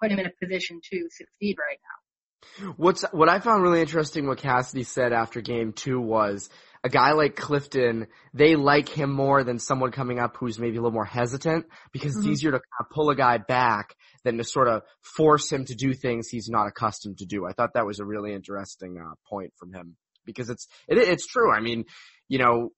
put 0.00 0.12
him 0.12 0.20
in 0.20 0.26
a 0.26 0.30
position 0.40 0.80
to 0.92 1.08
succeed 1.10 1.56
right 1.58 1.78
now. 1.82 2.74
What's, 2.76 3.02
what 3.10 3.28
I 3.28 3.40
found 3.40 3.64
really 3.64 3.80
interesting 3.80 4.28
what 4.28 4.38
Cassidy 4.38 4.84
said 4.84 5.12
after 5.12 5.40
game 5.40 5.72
two 5.72 6.00
was, 6.00 6.48
a 6.82 6.88
guy 6.88 7.12
like 7.12 7.36
Clifton, 7.36 8.06
they 8.32 8.56
like 8.56 8.88
him 8.88 9.12
more 9.12 9.44
than 9.44 9.58
someone 9.58 9.90
coming 9.90 10.18
up 10.18 10.36
who's 10.36 10.58
maybe 10.58 10.76
a 10.76 10.80
little 10.80 10.94
more 10.94 11.04
hesitant 11.04 11.66
because 11.92 12.12
mm-hmm. 12.12 12.20
it's 12.20 12.28
easier 12.28 12.52
to 12.52 12.58
kind 12.58 12.80
of 12.80 12.90
pull 12.90 13.10
a 13.10 13.16
guy 13.16 13.38
back 13.38 13.94
than 14.24 14.38
to 14.38 14.44
sort 14.44 14.68
of 14.68 14.82
force 15.02 15.50
him 15.50 15.64
to 15.66 15.74
do 15.74 15.92
things 15.92 16.28
he's 16.28 16.48
not 16.48 16.66
accustomed 16.66 17.18
to 17.18 17.26
do. 17.26 17.46
I 17.46 17.52
thought 17.52 17.74
that 17.74 17.86
was 17.86 18.00
a 18.00 18.04
really 18.04 18.32
interesting 18.32 18.96
uh, 18.98 19.14
point 19.28 19.52
from 19.58 19.72
him 19.72 19.96
because 20.24 20.48
it's 20.48 20.68
it, 20.88 20.96
it's 20.96 21.26
true. 21.26 21.52
I 21.52 21.60
mean, 21.60 21.84
you 22.28 22.38
know, 22.38 22.70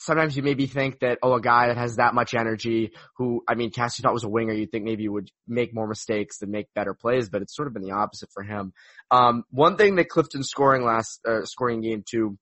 sometimes 0.00 0.36
you 0.36 0.42
maybe 0.42 0.66
think 0.66 1.00
that, 1.00 1.18
oh, 1.22 1.34
a 1.34 1.40
guy 1.40 1.68
that 1.68 1.76
has 1.76 1.96
that 1.96 2.14
much 2.14 2.34
energy 2.34 2.92
who, 3.16 3.42
I 3.48 3.54
mean, 3.54 3.70
Cassie 3.70 4.02
thought 4.02 4.12
was 4.12 4.24
a 4.24 4.28
winger, 4.28 4.52
you'd 4.52 4.70
think 4.70 4.84
maybe 4.84 5.08
would 5.08 5.30
make 5.46 5.74
more 5.74 5.86
mistakes 5.86 6.38
than 6.38 6.50
make 6.50 6.72
better 6.74 6.94
plays, 6.94 7.28
but 7.28 7.42
it's 7.42 7.54
sort 7.54 7.68
of 7.68 7.74
been 7.74 7.82
the 7.82 7.92
opposite 7.92 8.30
for 8.32 8.42
him. 8.42 8.72
Um, 9.10 9.44
one 9.50 9.76
thing 9.76 9.96
that 9.96 10.08
Clifton 10.08 10.42
scoring 10.42 10.84
last, 10.84 11.20
uh, 11.26 11.44
scoring 11.44 11.80
game 11.80 12.04
two 12.08 12.38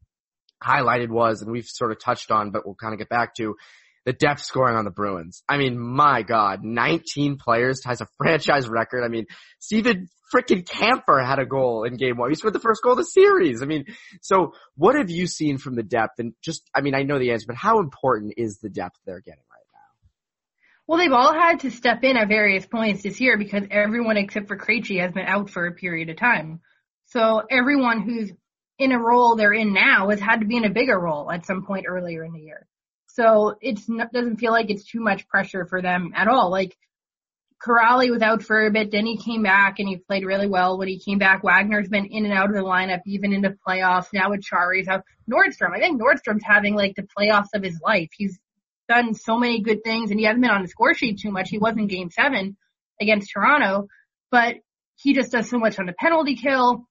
highlighted 0.63 1.09
was, 1.09 1.43
and 1.43 1.51
we've 1.51 1.67
sort 1.67 1.93
of 1.93 2.01
touched 2.01 2.31
on, 2.31 2.51
but 2.51 2.65
we'll 2.65 2.75
kind 2.75 2.93
of 2.93 2.99
get 2.99 3.09
back 3.09 3.35
to, 3.37 3.57
the 4.05 4.13
depth 4.13 4.43
scoring 4.43 4.77
on 4.77 4.85
the 4.85 4.91
Bruins. 4.91 5.43
I 5.49 5.57
mean, 5.57 5.79
my 5.79 6.23
God, 6.23 6.63
19 6.63 7.39
players 7.39 7.81
ties 7.81 8.01
a 8.01 8.07
franchise 8.19 8.69
record. 8.69 9.03
I 9.05 9.09
mean, 9.09 9.27
Steven 9.59 10.09
freaking 10.35 10.65
Kampfer 10.65 11.25
had 11.25 11.39
a 11.39 11.47
goal 11.47 11.85
in 11.85 11.97
game 11.97 12.17
one. 12.17 12.31
He 12.31 12.35
scored 12.35 12.55
the 12.55 12.61
first 12.61 12.83
goal 12.83 12.93
of 12.93 12.99
the 12.99 13.05
series. 13.05 13.63
I 13.63 13.67
mean, 13.67 13.87
so 14.21 14.55
what 14.77 14.97
have 14.97 15.11
you 15.11 15.27
seen 15.27 15.59
from 15.59 15.75
the 15.75 15.83
depth? 15.83 16.19
And 16.19 16.35
just, 16.43 16.69
I 16.75 16.81
mean, 16.81 16.95
I 16.95 17.03
know 17.03 17.19
the 17.19 17.31
answer, 17.33 17.47
but 17.47 17.57
how 17.57 17.79
important 17.79 18.35
is 18.37 18.59
the 18.59 18.69
depth 18.69 18.99
they're 19.07 19.21
getting 19.21 19.45
right 19.51 19.67
now? 19.73 20.09
Well, 20.87 20.99
they've 20.99 21.13
all 21.13 21.33
had 21.33 21.61
to 21.61 21.71
step 21.71 22.03
in 22.05 22.17
at 22.17 22.29
various 22.29 22.67
points 22.67 23.03
this 23.03 23.21
year 23.21 23.39
because 23.39 23.65
everyone 23.71 24.17
except 24.17 24.49
for 24.49 24.59
Krejci 24.59 25.01
has 25.01 25.13
been 25.13 25.27
out 25.27 25.51
for 25.51 25.67
a 25.67 25.73
period 25.73 26.11
of 26.11 26.17
time. 26.17 26.61
So 27.07 27.43
everyone 27.51 28.03
who's 28.03 28.33
in 28.79 28.93
a 28.93 28.99
role 28.99 29.37
they're 29.37 29.53
in 29.53 29.73
now 29.73 30.11
has 30.11 30.21
had 30.21 30.41
to 30.41 30.47
be 30.47 30.57
in 30.57 30.65
a 30.65 30.71
bigger 30.71 30.99
role 30.99 31.31
at 31.31 31.47
some 31.47 31.65
point 31.65 31.87
earlier 31.89 32.25
in 32.25 32.33
the 32.33 32.41
year. 32.41 32.67
So 33.09 33.57
it 33.61 33.81
doesn't 34.13 34.39
feel 34.39 34.51
like 34.51 34.71
it's 34.71 34.85
too 34.85 35.01
much 35.01 35.29
pressure 35.29 35.67
for 35.67 35.81
them 35.81 36.13
at 36.17 36.27
all. 36.27 36.51
Like 36.51 36.77
Kuraly 37.65 38.11
was 38.11 38.23
out 38.23 38.43
for 38.43 38.67
a 38.67 38.71
bit, 38.71 38.91
then 38.91 39.07
he 39.07 39.17
came 39.17 39.43
back 39.43 39.79
and 39.79 39.89
he 39.89 39.97
played 39.97 40.25
really 40.25 40.49
well. 40.49 40.77
When 40.77 40.89
he 40.89 40.99
came 40.99 41.19
back, 41.19 41.45
Wagner's 41.45 41.89
been 41.89 42.07
in 42.07 42.25
and 42.25 42.35
out 42.35 42.51
of 42.51 42.57
the 42.57 42.63
lineup, 42.63 43.01
even 43.07 43.33
into 43.33 43.57
playoffs. 43.67 44.09
Now 44.13 44.31
with 44.31 44.43
Chari's 44.43 44.89
out. 44.89 45.05
Nordstrom, 45.31 45.75
I 45.75 45.79
think 45.79 46.01
Nordstrom's 46.01 46.45
having 46.45 46.75
like 46.75 46.97
the 46.97 47.07
playoffs 47.17 47.55
of 47.55 47.63
his 47.63 47.81
life. 47.81 48.09
He's 48.17 48.39
done 48.89 49.15
so 49.15 49.39
many 49.39 49.63
good 49.63 49.83
things 49.85 50.11
and 50.11 50.19
he 50.19 50.27
hasn't 50.27 50.43
been 50.43 50.51
on 50.51 50.63
the 50.63 50.69
score 50.69 50.95
sheet 50.95 51.21
too 51.21 51.31
much. 51.31 51.49
He 51.49 51.59
was 51.59 51.77
in 51.77 51.87
game 51.87 52.11
seven 52.11 52.57
against 53.01 53.31
Toronto, 53.33 53.87
but 54.31 54.57
he 54.97 55.15
just 55.15 55.33
does 55.33 55.49
so 55.49 55.59
much 55.59 55.79
on 55.79 55.87
the 55.87 55.95
penalty 55.99 56.35
kill. 56.37 56.87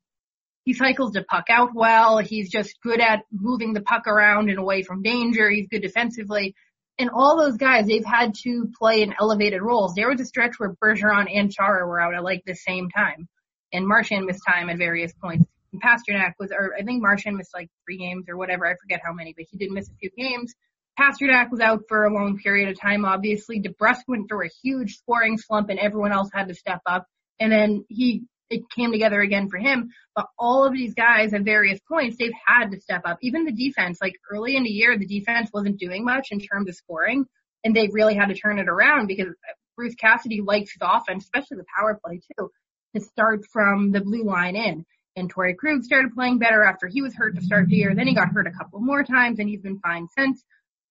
He 0.63 0.73
cycles 0.73 1.11
the 1.11 1.23
puck 1.23 1.45
out 1.49 1.71
well. 1.73 2.19
He's 2.19 2.49
just 2.49 2.79
good 2.81 3.01
at 3.01 3.23
moving 3.31 3.73
the 3.73 3.81
puck 3.81 4.07
around 4.07 4.49
and 4.49 4.59
away 4.59 4.83
from 4.83 5.01
danger. 5.01 5.49
He's 5.49 5.67
good 5.67 5.81
defensively. 5.81 6.55
And 6.97 7.09
all 7.09 7.37
those 7.37 7.57
guys, 7.57 7.87
they've 7.87 8.05
had 8.05 8.33
to 8.43 8.71
play 8.79 9.01
in 9.01 9.13
elevated 9.19 9.61
roles. 9.61 9.93
There 9.95 10.09
was 10.09 10.21
a 10.21 10.25
stretch 10.25 10.53
where 10.57 10.73
Bergeron 10.73 11.27
and 11.33 11.51
Chara 11.51 11.87
were 11.87 11.99
out 11.99 12.13
at 12.13 12.23
like 12.23 12.43
the 12.45 12.55
same 12.55 12.89
time. 12.89 13.27
And 13.73 13.87
Marchand 13.87 14.25
missed 14.25 14.43
time 14.47 14.69
at 14.69 14.77
various 14.77 15.11
points. 15.13 15.45
And 15.73 15.81
Pastrnak 15.81 16.33
was, 16.39 16.51
or 16.51 16.75
I 16.79 16.83
think 16.83 17.01
Marchand 17.01 17.37
missed 17.37 17.53
like 17.53 17.69
three 17.83 17.97
games 17.97 18.29
or 18.29 18.37
whatever. 18.37 18.67
I 18.67 18.75
forget 18.79 19.01
how 19.03 19.11
many, 19.11 19.33
but 19.35 19.45
he 19.49 19.57
did 19.57 19.71
miss 19.71 19.89
a 19.89 19.95
few 19.95 20.11
games. 20.15 20.53
Pastrnak 20.99 21.49
was 21.49 21.59
out 21.59 21.81
for 21.89 22.05
a 22.05 22.13
long 22.13 22.37
period 22.37 22.69
of 22.69 22.79
time, 22.79 23.03
obviously. 23.03 23.59
DeBrusk 23.59 24.01
went 24.07 24.29
through 24.29 24.45
a 24.45 24.51
huge 24.61 24.97
scoring 24.97 25.39
slump 25.39 25.69
and 25.69 25.79
everyone 25.79 26.11
else 26.11 26.29
had 26.31 26.49
to 26.49 26.53
step 26.53 26.81
up. 26.85 27.07
And 27.39 27.51
then 27.51 27.85
he 27.89 28.25
it 28.49 28.69
came 28.75 28.91
together 28.91 29.21
again 29.21 29.49
for 29.49 29.57
him. 29.57 29.89
But 30.15 30.27
all 30.37 30.65
of 30.65 30.73
these 30.73 30.93
guys 30.93 31.33
at 31.33 31.43
various 31.43 31.79
points, 31.87 32.17
they've 32.17 32.31
had 32.45 32.71
to 32.71 32.79
step 32.79 33.01
up. 33.05 33.17
Even 33.21 33.45
the 33.45 33.51
defense, 33.51 33.99
like 34.01 34.15
early 34.31 34.55
in 34.55 34.63
the 34.63 34.69
year, 34.69 34.97
the 34.97 35.07
defense 35.07 35.49
wasn't 35.53 35.79
doing 35.79 36.05
much 36.05 36.27
in 36.31 36.39
terms 36.39 36.69
of 36.69 36.75
scoring, 36.75 37.25
and 37.63 37.75
they 37.75 37.89
really 37.91 38.15
had 38.15 38.27
to 38.27 38.35
turn 38.35 38.59
it 38.59 38.69
around 38.69 39.07
because 39.07 39.27
Bruce 39.75 39.95
Cassidy 39.95 40.41
likes 40.41 40.73
his 40.73 40.81
offense, 40.81 41.23
especially 41.23 41.57
the 41.57 41.65
power 41.77 41.99
play 42.03 42.21
too, 42.37 42.51
to 42.95 43.01
start 43.01 43.45
from 43.51 43.91
the 43.91 44.01
blue 44.01 44.23
line 44.23 44.55
in. 44.55 44.85
And 45.15 45.31
Torey 45.31 45.55
Krug 45.55 45.83
started 45.83 46.13
playing 46.13 46.39
better 46.39 46.63
after 46.63 46.87
he 46.87 47.01
was 47.01 47.13
hurt 47.13 47.35
to 47.35 47.41
start 47.41 47.67
the 47.67 47.75
year. 47.75 47.93
Then 47.95 48.07
he 48.07 48.15
got 48.15 48.29
hurt 48.29 48.47
a 48.47 48.51
couple 48.51 48.79
more 48.79 49.03
times 49.03 49.39
and 49.39 49.47
he's 49.47 49.61
been 49.61 49.79
fine 49.79 50.07
since. 50.17 50.43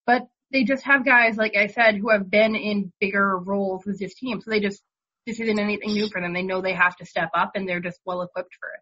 But 0.07 0.29
they 0.53 0.65
just 0.65 0.85
have 0.85 1.05
guys, 1.05 1.37
like 1.37 1.57
I 1.57 1.67
said, 1.69 1.97
who 1.97 2.11
have 2.11 2.31
been 2.31 2.55
in 2.55 2.93
bigger 3.01 3.37
roles 3.39 3.85
with 3.85 3.99
this 3.99 4.15
team. 4.15 4.41
So 4.41 4.51
they 4.51 4.61
just 4.61 4.83
this 5.27 5.41
isn't 5.41 5.59
anything 5.59 5.93
new 5.93 6.09
for 6.09 6.21
them. 6.21 6.33
They 6.33 6.43
know 6.43 6.61
they 6.61 6.75
have 6.75 6.97
to 6.97 7.07
step 7.07 7.31
up 7.35 7.53
and 7.55 7.69
they're 7.69 7.81
just 7.81 8.01
well 8.05 8.23
equipped 8.23 8.55
for 8.61 8.69
it. 8.69 8.81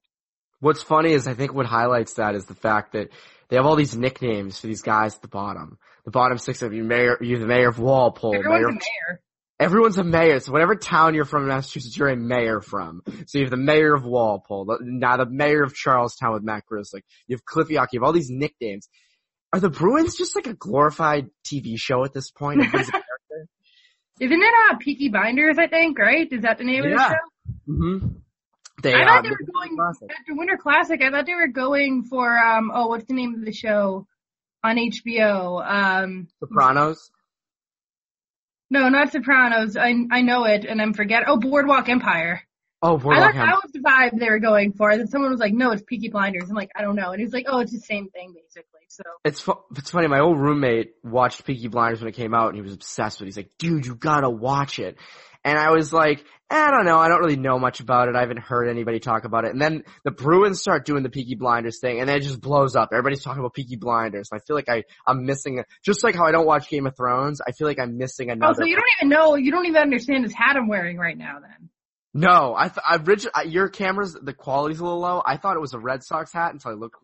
What's 0.61 0.83
funny 0.83 1.13
is 1.13 1.27
I 1.27 1.35
think 1.35 1.55
what 1.55 1.67
highlights 1.67 2.15
that 2.15 2.35
is 2.35 2.45
the 2.45 2.55
fact 2.55 2.93
that 2.93 3.09
they 3.49 3.57
have 3.57 3.67
all 3.67 3.77
these 3.77 3.97
nicknames 3.97 4.59
for 4.59 4.67
these 4.67 4.83
guys 4.83 5.17
at 5.17 5.23
the 5.23 5.29
bottom. 5.29 5.79
The 6.05 6.11
bottom 6.11 6.39
six 6.39 6.63
of 6.63 6.73
you 6.73 6.85
mayor, 6.85 7.19
you're 7.21 7.39
the 7.39 7.47
mayor 7.47 7.69
of 7.69 7.79
Walpole. 7.79 8.35
Everyone's 8.35 8.63
mayor 8.63 8.69
a 8.69 8.73
mayor. 8.73 9.21
Everyone's 9.59 9.99
a 9.99 10.05
mayor. 10.05 10.41
So 10.41 10.53
whatever 10.53 10.75
town 10.75 11.15
you're 11.15 11.25
from 11.25 11.43
in 11.43 11.49
Massachusetts, 11.49 11.97
you're 11.97 12.09
a 12.09 12.17
mayor 12.17 12.61
from. 12.61 13.03
So 13.27 13.39
you 13.39 13.45
have 13.45 13.51
the 13.51 13.59
mayor 13.59 13.95
of 13.95 14.05
Walpole, 14.05 14.79
now 14.81 15.19
the 15.19 15.27
mayor 15.27 15.63
of 15.63 15.75
Charlestown 15.75 16.33
with 16.33 16.43
Matt 16.43 16.65
Grzelcyk. 16.71 17.03
You 17.27 17.37
have 17.37 17.45
Cliffy 17.45 17.77
hockey. 17.77 17.91
You 17.97 18.01
have 18.01 18.07
all 18.07 18.13
these 18.13 18.31
nicknames. 18.31 18.89
Are 19.53 19.61
the 19.61 19.69
Bruins 19.69 20.17
just 20.17 20.37
like 20.37 20.47
a 20.47 20.55
glorified 20.55 21.29
TV 21.45 21.75
show 21.77 22.05
at 22.05 22.13
this 22.13 22.31
point? 22.31 22.63
Isn't 24.21 24.43
it 24.43 24.55
uh 24.71 24.77
Peaky 24.77 25.09
Blinders? 25.09 25.59
I 25.59 25.67
think 25.67 25.99
right. 25.99 26.31
Is 26.31 26.43
that 26.43 26.59
the 26.59 26.65
name 26.65 26.85
yeah. 26.85 26.91
of 26.91 26.99
the 26.99 27.09
show? 27.09 27.73
Mm-hmm. 27.73 28.07
They, 28.83 28.95
I 28.95 29.05
thought 29.05 29.19
uh, 29.19 29.23
they 29.23 29.31
were 29.31 29.53
going 29.53 29.77
after 29.81 30.35
Winter 30.35 30.57
Classic. 30.57 31.03
I 31.03 31.11
thought 31.11 31.27
they 31.27 31.35
were 31.35 31.49
going 31.49 32.05
for 32.05 32.39
um. 32.39 32.71
Oh, 32.73 32.89
what's 32.89 33.07
the 33.07 33.15
name 33.15 33.35
of 33.35 33.45
the 33.45 33.53
show 33.53 34.07
on 34.63 34.77
HBO? 34.77 35.67
Um, 35.67 36.29
Sopranos. 36.39 37.11
No, 38.71 38.89
not 38.89 39.13
Sopranos. 39.13 39.77
I 39.77 39.95
I 40.11 40.23
know 40.23 40.45
it, 40.45 40.65
and 40.65 40.81
I'm 40.81 40.93
forget. 40.93 41.25
Oh, 41.27 41.39
Boardwalk 41.39 41.89
Empire. 41.89 42.43
Oh, 42.83 42.99
Boardwalk 42.99 43.35
Empire. 43.35 43.43
I 43.43 43.51
thought 43.51 43.63
that 43.63 43.63
was 43.65 43.73
the 43.73 43.81
vibe 43.81 44.19
they 44.19 44.31
were 44.31 44.39
going 44.39 44.73
for. 44.73 44.91
And 44.91 45.09
someone 45.09 45.31
was 45.31 45.41
like, 45.41 45.55
"No, 45.55 45.73
it's 45.73 45.83
Peaky 45.83 46.09
Blinders." 46.09 46.49
I'm 46.49 46.57
like, 46.57 46.71
"I 46.77 46.83
don't 46.83 46.97
know," 46.97 47.11
and 47.13 47.21
he's 47.21 47.33
like, 47.33 47.47
"Oh, 47.49 47.61
it's 47.61 47.73
the 47.73 47.81
same 47.81 48.09
thing 48.11 48.35
basically." 48.35 48.80
So 48.91 49.05
it's 49.25 49.41
fu- 49.41 49.61
it's 49.77 49.91
funny. 49.91 50.09
My 50.09 50.19
old 50.19 50.39
roommate 50.39 50.95
watched 51.05 51.45
Peaky 51.45 51.69
Blinders 51.69 52.01
when 52.01 52.09
it 52.09 52.17
came 52.17 52.35
out, 52.35 52.49
and 52.49 52.57
he 52.57 52.63
was 52.63 52.75
obsessed 52.75 53.21
with. 53.21 53.27
it. 53.27 53.29
He's 53.29 53.37
like, 53.37 53.51
"Dude, 53.57 53.87
you 53.87 53.95
gotta 53.95 54.29
watch 54.29 54.81
it." 54.81 54.97
And 55.45 55.57
I 55.59 55.71
was 55.71 55.91
like, 55.91 56.19
eh, 56.51 56.55
I 56.55 56.71
don't 56.71 56.85
know. 56.85 56.99
I 56.99 57.09
don't 57.09 57.21
really 57.21 57.37
know 57.37 57.59
much 57.59 57.81
about 57.81 58.09
it. 58.09 58.17
I 58.17 58.21
haven't 58.21 58.41
heard 58.41 58.69
anybody 58.69 58.99
talk 59.01 59.25
about 59.25 59.45
it. 59.47 59.53
And 59.53 59.63
then 59.63 59.85
the 60.05 60.11
Bruins 60.11 60.61
start 60.61 60.85
doing 60.85 61.03
the 61.03 61.09
Peaky 61.09 61.35
Blinders 61.35 61.79
thing, 61.81 61.99
and 62.01 62.09
then 62.09 62.17
it 62.19 62.21
just 62.21 62.41
blows 62.43 62.77
up. 62.77 62.91
Everybody's 62.93 63.23
talking 63.23 63.41
about 63.41 63.55
Peaky 63.55 63.77
Blinders. 63.77 64.29
I 64.35 64.39
feel 64.41 64.55
like 64.57 64.69
I 64.69 64.83
I'm 65.07 65.25
missing, 65.25 65.61
a, 65.61 65.65
just 65.83 66.05
like 66.05 66.15
how 66.15 66.27
I 66.27 66.33
don't 66.33 66.47
watch 66.47 66.69
Game 66.69 66.87
of 66.87 66.95
Thrones. 66.97 67.41
I 67.47 67.53
feel 67.53 67.67
like 67.69 67.79
I'm 67.79 67.97
missing 67.97 68.29
another. 68.31 68.53
Oh, 68.53 68.59
so 68.59 68.65
you 68.67 68.77
don't 68.77 68.85
even 69.01 69.09
know. 69.09 69.37
You 69.37 69.51
don't 69.51 69.67
even 69.67 69.81
understand 69.81 70.25
this 70.25 70.35
hat 70.35 70.57
I'm 70.57 70.69
wearing 70.69 70.99
right 70.99 71.17
now, 71.17 71.39
then. 71.41 71.70
No, 72.13 72.55
I, 72.57 72.69
th- 72.69 73.31
I, 73.35 73.43
your 73.43 73.69
camera's, 73.69 74.15
the 74.21 74.33
quality's 74.33 74.81
a 74.81 74.85
little 74.85 74.99
low. 74.99 75.23
I 75.25 75.37
thought 75.37 75.57
it 75.57 75.61
was 75.61 75.75
a 75.75 75.79
Red 75.79 76.03
Sox 76.03 76.33
hat 76.33 76.53
until 76.53 76.73
I 76.73 76.75
looked 76.75 76.97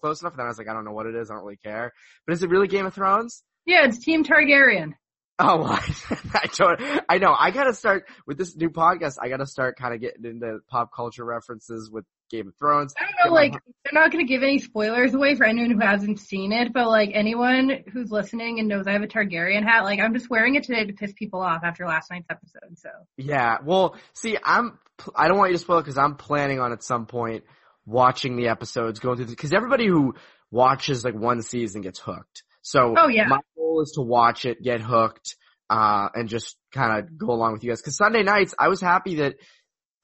close 0.00 0.20
enough 0.20 0.34
and 0.34 0.38
then 0.40 0.46
I 0.46 0.50
was 0.50 0.58
like, 0.58 0.68
I 0.68 0.74
don't 0.74 0.84
know 0.84 0.92
what 0.92 1.06
it 1.06 1.14
is. 1.14 1.30
I 1.30 1.34
don't 1.34 1.44
really 1.44 1.56
care. 1.56 1.92
But 2.26 2.34
is 2.34 2.42
it 2.42 2.50
really 2.50 2.68
Game 2.68 2.84
of 2.84 2.94
Thrones? 2.94 3.42
Yeah, 3.64 3.86
it's 3.86 3.98
Team 3.98 4.22
Targaryen. 4.22 4.92
Oh, 5.38 5.62
well, 5.62 5.70
I 6.34 6.46
don't, 6.54 7.02
I 7.08 7.16
know. 7.16 7.34
I 7.36 7.50
gotta 7.50 7.72
start 7.72 8.04
with 8.26 8.36
this 8.36 8.54
new 8.54 8.68
podcast. 8.68 9.14
I 9.22 9.30
gotta 9.30 9.46
start 9.46 9.78
kind 9.78 9.94
of 9.94 10.00
getting 10.02 10.26
into 10.26 10.58
pop 10.68 10.90
culture 10.94 11.24
references 11.24 11.90
with 11.90 12.04
Game 12.30 12.48
of 12.48 12.54
Thrones. 12.56 12.94
I 12.98 13.04
don't 13.04 13.30
know, 13.30 13.34
like, 13.34 13.52
they're 13.52 14.00
not 14.00 14.10
gonna 14.12 14.24
give 14.24 14.42
any 14.42 14.58
spoilers 14.58 15.14
away 15.14 15.34
for 15.34 15.44
anyone 15.44 15.70
who 15.70 15.80
hasn't 15.80 16.20
seen 16.20 16.52
it, 16.52 16.72
but 16.72 16.88
like 16.88 17.10
anyone 17.12 17.84
who's 17.92 18.10
listening 18.10 18.58
and 18.58 18.68
knows 18.68 18.86
I 18.86 18.92
have 18.92 19.02
a 19.02 19.08
Targaryen 19.08 19.62
hat, 19.62 19.84
like 19.84 20.00
I'm 20.00 20.14
just 20.14 20.30
wearing 20.30 20.54
it 20.54 20.64
today 20.64 20.84
to 20.84 20.92
piss 20.92 21.12
people 21.12 21.40
off 21.40 21.62
after 21.64 21.86
last 21.86 22.10
night's 22.10 22.28
episode, 22.30 22.78
so. 22.78 22.90
Yeah, 23.16 23.58
well, 23.64 23.96
see, 24.14 24.38
I'm, 24.42 24.78
I 25.14 25.28
don't 25.28 25.38
want 25.38 25.50
you 25.50 25.56
to 25.56 25.62
spoil 25.62 25.78
it 25.78 25.82
because 25.82 25.98
I'm 25.98 26.16
planning 26.16 26.60
on 26.60 26.72
at 26.72 26.82
some 26.82 27.06
point 27.06 27.44
watching 27.86 28.36
the 28.36 28.48
episodes, 28.48 29.00
going 29.00 29.16
through 29.16 29.26
because 29.26 29.52
everybody 29.52 29.86
who 29.86 30.14
watches 30.50 31.04
like 31.04 31.14
one 31.14 31.42
season 31.42 31.82
gets 31.82 31.98
hooked. 31.98 32.42
So 32.62 32.94
oh, 32.96 33.08
yeah. 33.08 33.26
my 33.26 33.40
goal 33.56 33.82
is 33.82 33.92
to 33.92 34.02
watch 34.02 34.44
it, 34.44 34.62
get 34.62 34.80
hooked, 34.80 35.36
uh, 35.68 36.08
and 36.14 36.28
just 36.28 36.56
kind 36.72 36.98
of 36.98 37.16
go 37.16 37.30
along 37.32 37.52
with 37.54 37.64
you 37.64 37.70
guys. 37.70 37.80
Cause 37.80 37.96
Sunday 37.96 38.22
nights, 38.22 38.54
I 38.58 38.68
was 38.68 38.80
happy 38.80 39.16
that 39.16 39.36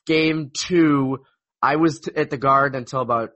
game 0.07 0.51
two, 0.55 1.19
I 1.62 1.77
was 1.77 2.01
t- 2.01 2.12
at 2.14 2.31
the 2.31 2.37
garden 2.37 2.79
until 2.79 3.01
about 3.01 3.31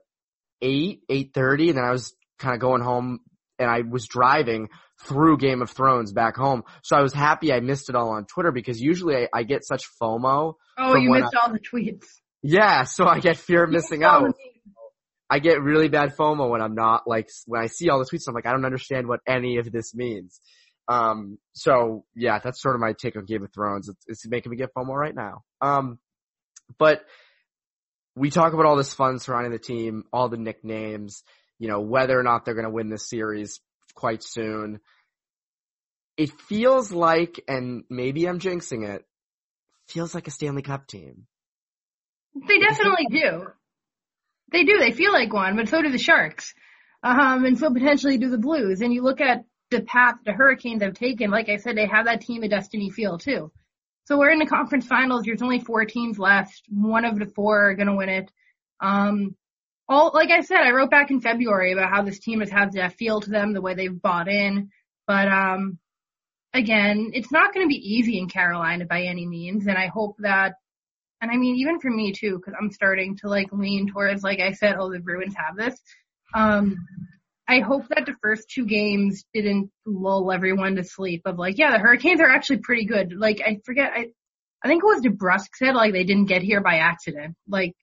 eight, 0.61 1.01
eight 1.09 1.31
thirty, 1.33 1.69
and 1.69 1.77
then 1.77 1.85
I 1.85 1.91
was 1.91 2.13
kind 2.39 2.55
of 2.55 2.61
going 2.61 2.81
home 2.81 3.19
and 3.59 3.69
I 3.69 3.81
was 3.81 4.07
driving 4.07 4.69
through 5.03 5.37
Game 5.37 5.61
of 5.61 5.69
Thrones 5.69 6.11
back 6.11 6.35
home. 6.35 6.63
So 6.83 6.95
I 6.95 7.01
was 7.01 7.13
happy 7.13 7.53
I 7.53 7.59
missed 7.59 7.89
it 7.89 7.95
all 7.95 8.09
on 8.09 8.25
Twitter 8.25 8.51
because 8.51 8.81
usually 8.81 9.15
I, 9.15 9.27
I 9.33 9.43
get 9.43 9.65
such 9.65 9.83
FOMO. 10.01 10.55
Oh, 10.77 10.95
you 10.95 11.11
missed 11.11 11.33
I, 11.35 11.45
all 11.45 11.53
the 11.53 11.59
tweets. 11.59 12.05
Yeah, 12.41 12.83
so 12.83 13.05
I 13.05 13.19
get 13.19 13.37
fear 13.37 13.63
of 13.63 13.69
missing 13.69 14.03
out. 14.03 14.35
I 15.29 15.39
get 15.39 15.61
really 15.61 15.87
bad 15.87 16.15
FOMO 16.17 16.49
when 16.49 16.61
I'm 16.61 16.75
not 16.75 17.07
like 17.07 17.29
when 17.45 17.61
I 17.61 17.67
see 17.67 17.89
all 17.89 17.99
the 17.99 18.05
tweets. 18.05 18.27
I'm 18.27 18.33
like, 18.33 18.45
I 18.45 18.51
don't 18.51 18.65
understand 18.65 19.07
what 19.07 19.21
any 19.27 19.57
of 19.57 19.71
this 19.71 19.95
means. 19.95 20.41
Um, 20.87 21.37
so 21.53 22.03
yeah, 22.15 22.39
that's 22.39 22.61
sort 22.61 22.75
of 22.75 22.81
my 22.81 22.93
take 22.93 23.15
on 23.15 23.25
Game 23.25 23.43
of 23.43 23.53
Thrones. 23.53 23.87
It's, 23.89 24.03
it's 24.07 24.27
making 24.27 24.49
me 24.49 24.57
get 24.57 24.73
FOMO 24.75 24.93
right 24.93 25.15
now. 25.15 25.43
Um, 25.61 25.99
but 26.77 27.01
we 28.15 28.29
talk 28.29 28.53
about 28.53 28.65
all 28.65 28.75
this 28.75 28.93
fun 28.93 29.19
surrounding 29.19 29.51
the 29.51 29.59
team, 29.59 30.03
all 30.11 30.29
the 30.29 30.37
nicknames, 30.37 31.23
you 31.59 31.67
know, 31.67 31.79
whether 31.79 32.19
or 32.19 32.23
not 32.23 32.45
they're 32.45 32.55
going 32.55 32.65
to 32.65 32.71
win 32.71 32.89
this 32.89 33.09
series 33.09 33.59
quite 33.95 34.23
soon. 34.23 34.79
It 36.17 36.31
feels 36.47 36.91
like, 36.91 37.39
and 37.47 37.83
maybe 37.89 38.27
I'm 38.27 38.39
jinxing 38.39 38.87
it, 38.87 39.03
feels 39.87 40.13
like 40.13 40.27
a 40.27 40.31
Stanley 40.31 40.61
Cup 40.61 40.87
team. 40.87 41.27
They 42.35 42.59
definitely 42.59 43.07
do. 43.09 43.47
They 44.51 44.63
do. 44.63 44.77
They 44.79 44.91
feel 44.91 45.13
like 45.13 45.33
one, 45.33 45.55
but 45.55 45.69
so 45.69 45.81
do 45.81 45.91
the 45.91 45.97
Sharks. 45.97 46.53
Um, 47.03 47.45
and 47.45 47.57
so 47.57 47.71
potentially 47.71 48.17
do 48.17 48.29
the 48.29 48.37
Blues. 48.37 48.81
And 48.81 48.93
you 48.93 49.01
look 49.01 49.21
at 49.21 49.45
the 49.69 49.81
path 49.81 50.15
the 50.25 50.33
Hurricanes 50.33 50.83
have 50.83 50.93
taken. 50.93 51.31
Like 51.31 51.49
I 51.49 51.57
said, 51.57 51.75
they 51.75 51.87
have 51.87 52.05
that 52.05 52.21
team 52.21 52.43
of 52.43 52.49
destiny 52.49 52.89
feel 52.89 53.17
too. 53.17 53.51
So 54.11 54.17
we're 54.17 54.31
in 54.31 54.39
the 54.39 54.45
conference 54.45 54.85
finals. 54.85 55.23
There's 55.23 55.41
only 55.41 55.61
four 55.61 55.85
teams 55.85 56.19
left. 56.19 56.63
One 56.67 57.05
of 57.05 57.17
the 57.17 57.27
four 57.27 57.69
are 57.69 57.75
going 57.75 57.87
to 57.87 57.95
win 57.95 58.09
it. 58.09 58.29
Um, 58.81 59.37
all, 59.87 60.11
like 60.13 60.29
I 60.29 60.41
said, 60.41 60.57
I 60.57 60.71
wrote 60.71 60.91
back 60.91 61.11
in 61.11 61.21
February 61.21 61.71
about 61.71 61.89
how 61.89 62.01
this 62.01 62.19
team 62.19 62.41
has 62.41 62.49
had 62.49 62.73
that 62.73 62.97
feel 62.97 63.21
to 63.21 63.29
them, 63.29 63.53
the 63.53 63.61
way 63.61 63.73
they've 63.73 64.01
bought 64.01 64.27
in. 64.27 64.69
But, 65.07 65.29
um, 65.29 65.79
again, 66.53 67.11
it's 67.13 67.31
not 67.31 67.53
going 67.53 67.65
to 67.65 67.69
be 67.69 67.79
easy 67.81 68.17
in 68.17 68.27
Carolina 68.27 68.85
by 68.85 69.03
any 69.03 69.25
means, 69.25 69.65
and 69.67 69.77
I 69.77 69.87
hope 69.87 70.17
that. 70.19 70.55
And 71.21 71.31
I 71.31 71.37
mean, 71.37 71.55
even 71.55 71.79
for 71.79 71.89
me 71.89 72.11
too, 72.11 72.35
because 72.35 72.53
I'm 72.61 72.69
starting 72.69 73.15
to 73.19 73.29
like 73.29 73.47
lean 73.53 73.87
towards, 73.93 74.23
like 74.23 74.41
I 74.41 74.51
said, 74.51 74.75
oh, 74.77 74.91
the 74.91 74.99
Bruins 74.99 75.35
have 75.37 75.55
this. 75.55 75.79
Um, 76.33 76.75
I 77.47 77.59
hope 77.59 77.87
that 77.89 78.05
the 78.05 78.15
first 78.21 78.49
two 78.49 78.65
games 78.65 79.25
didn't 79.33 79.71
lull 79.85 80.31
everyone 80.31 80.75
to 80.75 80.83
sleep 80.83 81.23
of 81.25 81.37
like, 81.37 81.57
yeah, 81.57 81.71
the 81.71 81.79
Hurricanes 81.79 82.21
are 82.21 82.29
actually 82.29 82.59
pretty 82.59 82.85
good. 82.85 83.13
Like, 83.13 83.41
I 83.45 83.59
forget, 83.65 83.91
I, 83.93 84.07
I 84.63 84.67
think 84.67 84.83
it 84.83 84.87
was 84.87 85.01
DeBrusk 85.01 85.49
said 85.55 85.75
like 85.75 85.91
they 85.91 86.03
didn't 86.03 86.27
get 86.27 86.43
here 86.43 86.61
by 86.61 86.77
accident. 86.77 87.35
Like, 87.47 87.73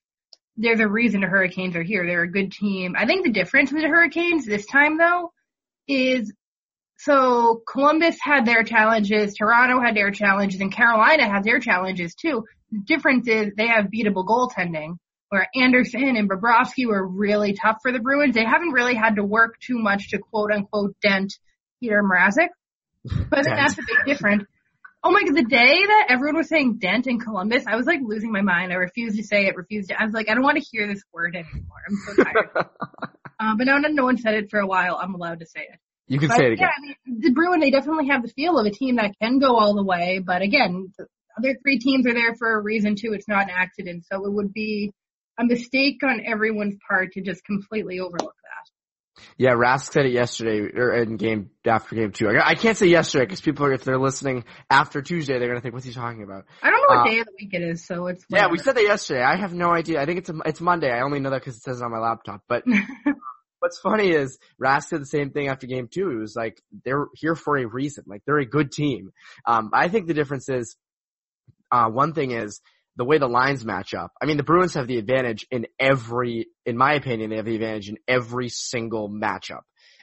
there's 0.57 0.79
a 0.79 0.87
reason 0.87 1.21
the 1.21 1.27
Hurricanes 1.27 1.75
are 1.75 1.83
here. 1.83 2.05
They're 2.05 2.23
a 2.23 2.31
good 2.31 2.51
team. 2.51 2.95
I 2.97 3.05
think 3.05 3.25
the 3.25 3.31
difference 3.31 3.71
with 3.71 3.81
the 3.81 3.87
Hurricanes 3.87 4.45
this 4.45 4.65
time 4.65 4.97
though 4.97 5.31
is 5.87 6.33
so 6.97 7.61
Columbus 7.65 8.17
had 8.21 8.45
their 8.45 8.63
challenges, 8.63 9.35
Toronto 9.35 9.81
had 9.81 9.95
their 9.95 10.11
challenges, 10.11 10.59
and 10.59 10.71
Carolina 10.71 11.31
has 11.31 11.45
their 11.45 11.59
challenges 11.59 12.13
too. 12.13 12.43
The 12.71 12.79
difference 12.79 13.27
is 13.27 13.53
they 13.55 13.67
have 13.67 13.85
beatable 13.85 14.25
goaltending, 14.25 14.97
where 15.29 15.47
Anderson 15.55 16.15
and 16.15 16.29
Bobrovsky 16.29 16.85
were 16.85 17.05
really 17.05 17.53
tough 17.53 17.77
for 17.81 17.91
the 17.91 17.99
Bruins. 17.99 18.35
They 18.35 18.45
haven't 18.45 18.71
really 18.71 18.95
had 18.95 19.15
to 19.15 19.23
work 19.23 19.59
too 19.59 19.77
much 19.77 20.09
to 20.09 20.19
quote 20.19 20.51
unquote 20.51 20.95
dent 21.01 21.33
Peter 21.79 22.03
Mrazek. 22.03 22.49
But 23.03 23.45
that's 23.45 23.77
a 23.77 23.81
big 23.81 24.05
difference. 24.05 24.43
Oh 25.01 25.11
my 25.11 25.23
god, 25.23 25.35
the 25.35 25.43
day 25.43 25.85
that 25.85 26.07
everyone 26.09 26.35
was 26.37 26.49
saying 26.49 26.79
dent 26.79 27.07
in 27.07 27.19
Columbus, 27.19 27.65
I 27.65 27.77
was 27.77 27.85
like 27.85 28.01
losing 28.03 28.33
my 28.33 28.41
mind. 28.41 28.73
I 28.73 28.75
refused 28.75 29.15
to 29.15 29.23
say 29.23 29.45
it, 29.45 29.55
refused 29.55 29.89
to, 29.89 30.01
I 30.01 30.03
was 30.03 30.13
like, 30.13 30.29
I 30.29 30.33
don't 30.33 30.43
want 30.43 30.57
to 30.57 30.65
hear 30.69 30.87
this 30.87 31.01
word 31.13 31.35
anymore. 31.35 31.77
I'm 31.87 31.95
so 31.95 32.23
tired. 32.23 32.49
uh, 32.55 33.55
but 33.57 33.65
now 33.65 33.79
that 33.79 33.93
no 33.93 34.03
one 34.03 34.17
said 34.17 34.33
it 34.33 34.49
for 34.49 34.59
a 34.59 34.67
while, 34.67 34.99
I'm 35.01 35.15
allowed 35.15 35.39
to 35.39 35.45
say 35.45 35.61
it. 35.61 35.79
You 36.07 36.19
can 36.19 36.27
But 36.27 36.37
say 36.37 36.47
it 36.47 36.53
again. 36.53 36.67
yeah, 36.67 36.71
I 36.75 36.81
mean, 36.81 37.21
the 37.21 37.31
Bruin, 37.31 37.61
they 37.61 37.71
definitely 37.71 38.07
have 38.07 38.23
the 38.23 38.29
feel 38.29 38.59
of 38.59 38.65
a 38.65 38.71
team 38.71 38.97
that 38.97 39.13
can 39.21 39.39
go 39.39 39.57
all 39.57 39.75
the 39.75 39.83
way. 39.83 40.19
But 40.19 40.41
again, 40.41 40.91
the 40.97 41.05
other 41.37 41.55
three 41.61 41.79
teams 41.79 42.05
are 42.05 42.13
there 42.13 42.35
for 42.35 42.57
a 42.57 42.61
reason 42.61 42.95
too. 42.95 43.13
It's 43.13 43.27
not 43.27 43.43
an 43.43 43.51
accident. 43.55 44.05
So 44.11 44.25
it 44.25 44.33
would 44.33 44.51
be 44.51 44.91
a 45.39 45.45
mistake 45.45 46.01
on 46.03 46.21
everyone's 46.25 46.75
part 46.87 47.13
to 47.13 47.21
just 47.21 47.43
completely 47.45 47.99
overlook 47.99 48.35
that. 48.35 49.23
Yeah, 49.37 49.51
Rask 49.51 49.91
said 49.91 50.05
it 50.05 50.11
yesterday 50.11 50.59
or 50.77 50.93
in 50.95 51.17
game 51.17 51.49
after 51.65 51.95
game 51.95 52.11
two. 52.11 52.27
I, 52.27 52.49
I 52.49 52.55
can't 52.55 52.77
say 52.77 52.87
yesterday 52.87 53.25
because 53.25 53.41
people 53.41 53.65
are 53.65 53.73
if 53.73 53.83
they're 53.83 53.99
listening 53.99 54.45
after 54.69 55.01
Tuesday, 55.01 55.39
they're 55.39 55.47
gonna 55.47 55.61
think 55.61 55.73
what's 55.73 55.85
he 55.85 55.93
talking 55.93 56.23
about. 56.23 56.45
I 56.61 56.69
don't 56.69 56.81
know 56.81 56.95
what 56.95 57.07
Uh, 57.07 57.11
day 57.11 57.19
of 57.19 57.25
the 57.25 57.33
week 57.39 57.53
it 57.53 57.61
is, 57.61 57.85
so 57.85 58.07
it's 58.07 58.25
Yeah, 58.29 58.47
we 58.47 58.57
said 58.59 58.75
that 58.75 58.83
yesterday. 58.83 59.21
I 59.21 59.35
have 59.37 59.53
no 59.53 59.71
idea. 59.71 60.01
I 60.01 60.05
think 60.05 60.19
it's 60.19 60.29
a, 60.29 60.35
it's 60.45 60.61
Monday. 60.61 60.91
I 60.91 61.01
only 61.01 61.19
know 61.19 61.31
that 61.31 61.41
because 61.41 61.57
it 61.57 61.63
says 61.63 61.81
it 61.81 61.83
on 61.83 61.91
my 61.91 61.99
laptop. 61.99 62.43
But 62.47 62.63
what's 63.59 63.79
funny 63.79 64.09
is 64.09 64.37
Rask 64.61 64.83
said 64.83 65.01
the 65.01 65.05
same 65.05 65.31
thing 65.31 65.47
after 65.47 65.67
game 65.67 65.89
two. 65.91 66.09
He 66.09 66.15
was 66.15 66.35
like, 66.35 66.61
they're 66.85 67.07
here 67.15 67.35
for 67.35 67.57
a 67.57 67.65
reason. 67.65 68.05
Like 68.07 68.23
they're 68.25 68.39
a 68.39 68.45
good 68.45 68.71
team. 68.71 69.11
Um, 69.45 69.71
I 69.73 69.89
think 69.89 70.07
the 70.07 70.13
difference 70.13 70.49
is, 70.49 70.75
uh, 71.71 71.89
one 71.89 72.13
thing 72.13 72.31
is 72.31 72.61
the 72.99 73.05
way 73.05 73.17
the 73.17 73.27
lines 73.27 73.63
match 73.63 73.93
up. 73.93 74.11
I 74.21 74.25
mean, 74.25 74.35
the 74.35 74.43
Bruins 74.43 74.73
have 74.73 74.85
the 74.85 74.97
advantage 74.97 75.47
in 75.49 75.67
every, 75.79 76.47
in 76.65 76.75
my 76.75 76.95
opinion, 76.95 77.29
they 77.29 77.37
have 77.37 77.45
the 77.45 77.55
advantage 77.55 77.87
in 77.87 77.97
every 78.09 78.49
single 78.49 79.09
matchup. 79.09 79.61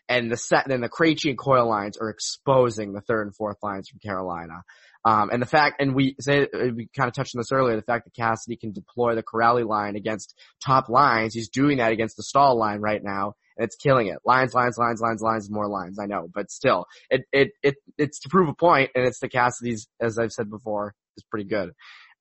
And 0.08 0.32
the 0.32 0.36
set, 0.38 0.66
then 0.66 0.80
the 0.80 0.88
Krejci 0.88 1.28
and 1.28 1.36
Coyle 1.36 1.68
lines 1.68 1.98
are 1.98 2.08
exposing 2.08 2.94
the 2.94 3.02
third 3.02 3.26
and 3.26 3.36
fourth 3.36 3.58
lines 3.62 3.90
from 3.90 3.98
Carolina. 3.98 4.62
Um, 5.04 5.28
and 5.30 5.42
the 5.42 5.46
fact, 5.46 5.80
and 5.80 5.94
we 5.94 6.16
say, 6.20 6.48
we 6.54 6.88
kind 6.96 7.08
of 7.08 7.12
touched 7.12 7.36
on 7.36 7.40
this 7.40 7.52
earlier, 7.52 7.76
the 7.76 7.82
fact 7.82 8.06
that 8.06 8.14
Cassidy 8.14 8.56
can 8.56 8.72
deploy 8.72 9.14
the 9.14 9.22
Kuraly 9.22 9.66
line 9.66 9.94
against 9.94 10.34
top 10.64 10.88
lines, 10.88 11.34
he's 11.34 11.50
doing 11.50 11.78
that 11.78 11.92
against 11.92 12.16
the 12.16 12.22
Staal 12.22 12.58
line 12.58 12.80
right 12.80 13.02
now, 13.04 13.34
and 13.58 13.66
it's 13.66 13.76
killing 13.76 14.06
it. 14.06 14.20
Lines, 14.24 14.54
lines, 14.54 14.78
lines, 14.78 15.02
lines, 15.02 15.20
lines, 15.20 15.50
more 15.50 15.68
lines, 15.68 15.98
I 16.00 16.06
know, 16.06 16.28
but 16.32 16.50
still, 16.50 16.86
it, 17.10 17.22
it, 17.30 17.50
it, 17.62 17.74
it's 17.98 18.20
to 18.20 18.30
prove 18.30 18.48
a 18.48 18.54
point, 18.54 18.92
and 18.94 19.04
it's 19.04 19.18
the 19.20 19.28
Cassidy's, 19.28 19.86
as 20.00 20.18
I've 20.18 20.32
said 20.32 20.48
before, 20.48 20.94
is 21.18 21.24
pretty 21.30 21.48
good. 21.48 21.72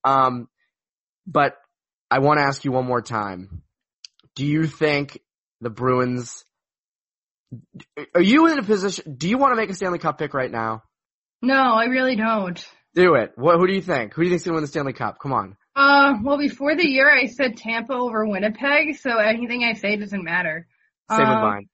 Um, 0.03 0.47
but 1.27 1.55
I 2.11 2.19
want 2.19 2.39
to 2.39 2.43
ask 2.45 2.63
you 2.65 2.71
one 2.71 2.85
more 2.85 3.01
time. 3.01 3.63
Do 4.35 4.45
you 4.45 4.67
think 4.67 5.19
the 5.61 5.69
Bruins, 5.69 6.43
are 8.13 8.21
you 8.21 8.47
in 8.47 8.59
a 8.59 8.63
position, 8.63 9.15
do 9.17 9.29
you 9.29 9.37
want 9.37 9.51
to 9.53 9.55
make 9.55 9.69
a 9.69 9.73
Stanley 9.73 9.99
Cup 9.99 10.17
pick 10.17 10.33
right 10.33 10.51
now? 10.51 10.83
no, 11.41 11.73
I 11.75 11.85
really 11.85 12.15
don't. 12.15 12.65
Do 12.95 13.15
it. 13.15 13.33
What, 13.35 13.57
who 13.59 13.67
do 13.67 13.73
you 13.73 13.81
think? 13.81 14.13
Who 14.13 14.21
do 14.23 14.27
you 14.27 14.31
think's 14.31 14.45
gonna 14.45 14.55
win 14.55 14.63
the 14.63 14.67
Stanley 14.69 14.93
Cup? 14.93 15.19
Come 15.19 15.33
on. 15.33 15.57
Uh, 15.75 16.13
well, 16.23 16.37
before 16.37 16.75
the 16.75 16.87
year, 16.87 17.11
I 17.11 17.25
said 17.27 17.57
Tampa 17.57 17.93
over 17.93 18.25
Winnipeg, 18.25 18.95
so 18.95 19.17
anything 19.17 19.63
I 19.63 19.73
say 19.73 19.97
doesn't 19.97 20.23
matter. 20.23 20.65
Same 21.11 21.19
with 21.19 21.27
Um, 21.27 21.41
mine. 21.41 21.69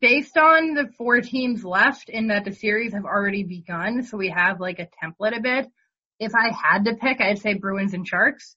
based 0.00 0.36
on 0.36 0.74
the 0.74 0.88
four 0.98 1.20
teams 1.20 1.64
left 1.64 2.08
in 2.08 2.26
that 2.28 2.44
the 2.44 2.52
series 2.52 2.92
have 2.92 3.04
already 3.04 3.44
begun, 3.44 4.02
so 4.02 4.16
we 4.18 4.28
have 4.30 4.60
like 4.60 4.80
a 4.80 4.88
template 5.02 5.36
a 5.38 5.40
bit. 5.40 5.68
If 6.18 6.32
I 6.34 6.50
had 6.52 6.84
to 6.86 6.94
pick, 6.96 7.20
I'd 7.20 7.38
say 7.38 7.54
Bruins 7.54 7.94
and 7.94 8.06
Sharks. 8.06 8.56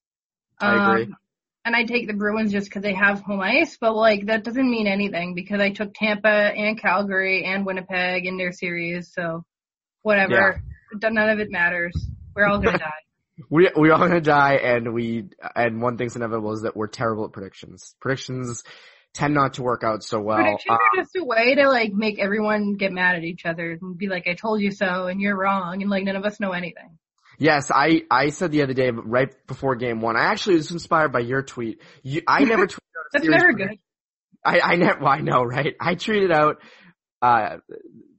I 0.60 0.92
agree. 0.92 1.04
Um, 1.06 1.18
and 1.66 1.76
I 1.76 1.84
take 1.84 2.08
the 2.08 2.14
Bruins 2.14 2.52
just 2.52 2.68
because 2.68 2.84
they 2.84 2.94
have 2.94 3.22
home 3.22 3.40
ice, 3.40 3.78
but 3.80 3.96
like 3.96 4.26
that 4.26 4.44
doesn't 4.44 4.70
mean 4.70 4.88
anything 4.88 5.34
because 5.34 5.62
I 5.62 5.72
took 5.72 5.94
Tampa 5.94 6.28
and 6.28 6.80
Calgary 6.80 7.46
and 7.46 7.66
Winnipeg 7.66 8.26
in 8.26 8.38
their 8.38 8.52
series, 8.52 9.14
so 9.14 9.46
whatever. 10.02 10.62
None 11.02 11.30
of 11.30 11.40
it 11.40 11.50
matters. 11.50 11.94
We're 12.36 12.48
all 12.48 12.60
gonna 12.60 12.78
die. 12.80 12.92
We 13.50 13.72
we 13.76 13.90
all 13.90 14.00
gonna 14.00 14.22
die, 14.22 14.56
and 14.56 14.94
we 14.94 15.30
and 15.56 15.82
one 15.82 15.98
thing's 15.98 16.16
inevitable 16.16 16.52
is 16.54 16.64
that 16.64 16.76
we're 16.76 16.88
terrible 16.88 17.26
at 17.26 17.32
predictions. 17.32 17.96
Predictions 18.00 18.64
tend 19.14 19.34
not 19.34 19.56
to 19.56 19.64
work 19.64 19.84
out 19.84 20.04
so 20.04 20.20
well. 20.20 20.38
Predictions 20.38 20.70
Uh, 20.70 20.74
are 20.74 21.02
just 21.04 21.16
a 21.16 21.24
way 21.24 21.56
to 21.56 21.70
like 21.70 21.94
make 21.94 22.20
everyone 22.20 22.74
get 22.74 22.92
mad 22.92 23.16
at 23.16 23.24
each 23.24 23.46
other 23.46 23.78
and 23.82 23.98
be 23.98 24.08
like, 24.08 24.28
"I 24.28 24.34
told 24.34 24.62
you 24.62 24.72
so," 24.72 25.08
and 25.08 25.20
you're 25.22 25.38
wrong, 25.38 25.82
and 25.82 25.90
like 25.90 26.04
none 26.04 26.16
of 26.16 26.26
us 26.26 26.40
know 26.40 26.52
anything. 26.52 26.98
Yes, 27.38 27.72
I 27.74 28.04
I 28.10 28.30
said 28.30 28.52
the 28.52 28.64
other 28.64 28.74
day, 28.74 28.90
right 28.92 29.30
before 29.48 29.76
game 29.76 30.02
one, 30.02 30.16
I 30.16 30.26
actually 30.26 30.56
was 30.56 30.72
inspired 30.72 31.12
by 31.12 31.20
your 31.20 31.42
tweet. 31.42 31.82
You, 32.02 32.22
I 32.28 32.44
never 32.44 32.68
tweeted 32.68 32.78
out 32.98 33.06
a 33.06 33.20
That's 33.20 33.28
never 33.28 33.54
good. 33.54 33.80
I 34.44 34.60
I 34.60 34.76
never. 34.76 35.00
Well, 35.00 35.12
I 35.12 35.20
know, 35.20 35.44
right? 35.44 35.76
I 35.80 35.96
tweeted 35.96 36.32
out. 36.32 36.62
Uh, 37.22 37.58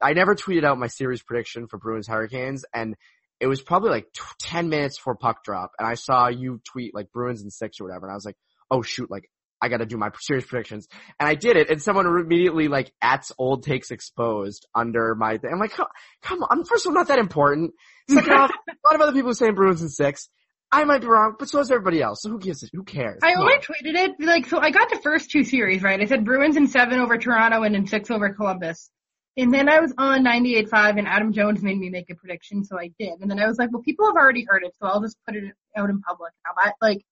I 0.01 0.15
never 0.15 0.35
tweeted 0.35 0.65
out 0.65 0.79
my 0.79 0.87
series 0.87 1.23
prediction 1.23 1.67
for 1.67 1.79
Bruins 1.79 2.09
Hurricanes, 2.09 2.65
and 2.73 2.97
it 3.39 3.47
was 3.47 3.61
probably 3.61 3.91
like 3.91 4.13
t- 4.13 4.23
ten 4.41 4.69
minutes 4.69 4.97
before 4.97 5.17
puck 5.17 5.45
drop, 5.45 5.73
and 5.79 5.87
I 5.87 5.95
saw 5.95 6.29
you 6.29 6.61
tweet 6.65 6.95
like 6.95 7.13
Bruins 7.13 7.43
and 7.43 7.53
six 7.53 7.81
or 7.81 7.85
whatever, 7.85 8.07
and 8.07 8.13
I 8.13 8.15
was 8.15 8.25
like, 8.25 8.37
oh 8.71 8.83
shoot, 8.83 9.11
like 9.11 9.29
I 9.65 9.69
got 9.69 9.79
to 9.79 9.87
do 9.87 9.97
my 9.97 10.11
series 10.21 10.45
predictions, 10.45 10.89
and 11.19 11.29
I 11.29 11.35
did 11.35 11.57
it, 11.57 11.71
and 11.71 11.83
someone 11.83 12.07
immediately 12.07 12.69
like 12.69 12.93
at 13.01 13.31
old 13.39 13.65
takes 13.65 13.91
exposed 13.91 14.67
under 14.75 15.15
my 15.15 15.39
thing. 15.39 15.51
I'm 15.53 15.59
like, 15.59 15.73
come, 15.73 15.87
come 16.23 16.43
on, 16.43 16.65
first 16.65 16.87
of 16.87 16.91
all, 16.91 16.95
not 16.95 17.09
that 17.09 17.19
important. 17.19 17.73
Second 18.09 18.33
off, 18.33 18.51
a 18.69 18.73
lot 18.87 18.95
of 18.95 19.01
other 19.01 19.13
people 19.13 19.31
are 19.31 19.35
saying 19.35 19.55
Bruins 19.55 19.83
in 19.83 19.89
six. 19.89 20.29
I 20.71 20.85
might 20.85 21.03
be 21.03 21.07
wrong, 21.07 21.37
but 21.39 21.49
so 21.49 21.61
is 21.61 21.71
everybody 21.71 22.03
else. 22.03 22.23
So 22.23 22.31
who 22.31 22.39
gives 22.41 22.63
it? 22.65 22.71
Who 22.73 22.83
cares? 22.83 23.21
I 23.23 23.35
only 23.35 23.55
tweeted 23.59 23.95
it 23.95 24.13
like 24.19 24.47
so. 24.47 24.59
I 24.59 24.71
got 24.71 24.91
the 24.91 25.01
first 25.01 25.31
two 25.31 25.45
series 25.45 25.83
right. 25.83 26.01
I 26.01 26.07
said 26.07 26.25
Bruins 26.25 26.57
in 26.57 26.67
seven 26.67 26.99
over 26.99 27.17
Toronto 27.17 27.63
and 27.63 27.77
in 27.77 27.87
six 27.87 28.11
over 28.11 28.31
Columbus. 28.35 28.91
And 29.37 29.53
then 29.53 29.69
I 29.69 29.81
was 29.81 29.93
on 29.99 30.25
98.5 30.25 30.99
and 30.99 31.09
Adam 31.09 31.33
Jones 31.33 31.61
made 31.61 31.79
me 31.79 31.91
make 31.91 32.09
a 32.09 32.15
prediction, 32.15 32.65
so 32.65 32.79
I 32.79 32.91
did. 32.99 33.21
And 33.21 33.31
then 33.31 33.41
I 33.41 33.47
was 33.47 33.59
like, 33.59 33.73
well, 33.73 33.83
people 33.83 34.07
have 34.07 34.15
already 34.15 34.45
heard 34.49 34.63
it, 34.63 34.75
so 34.81 34.87
I'll 34.87 35.01
just 35.01 35.17
put 35.27 35.35
it 35.35 35.45
out 35.77 35.91
in 35.91 36.01
public 36.01 36.33
now. 36.45 36.53
But 36.57 36.75
like, 36.81 37.05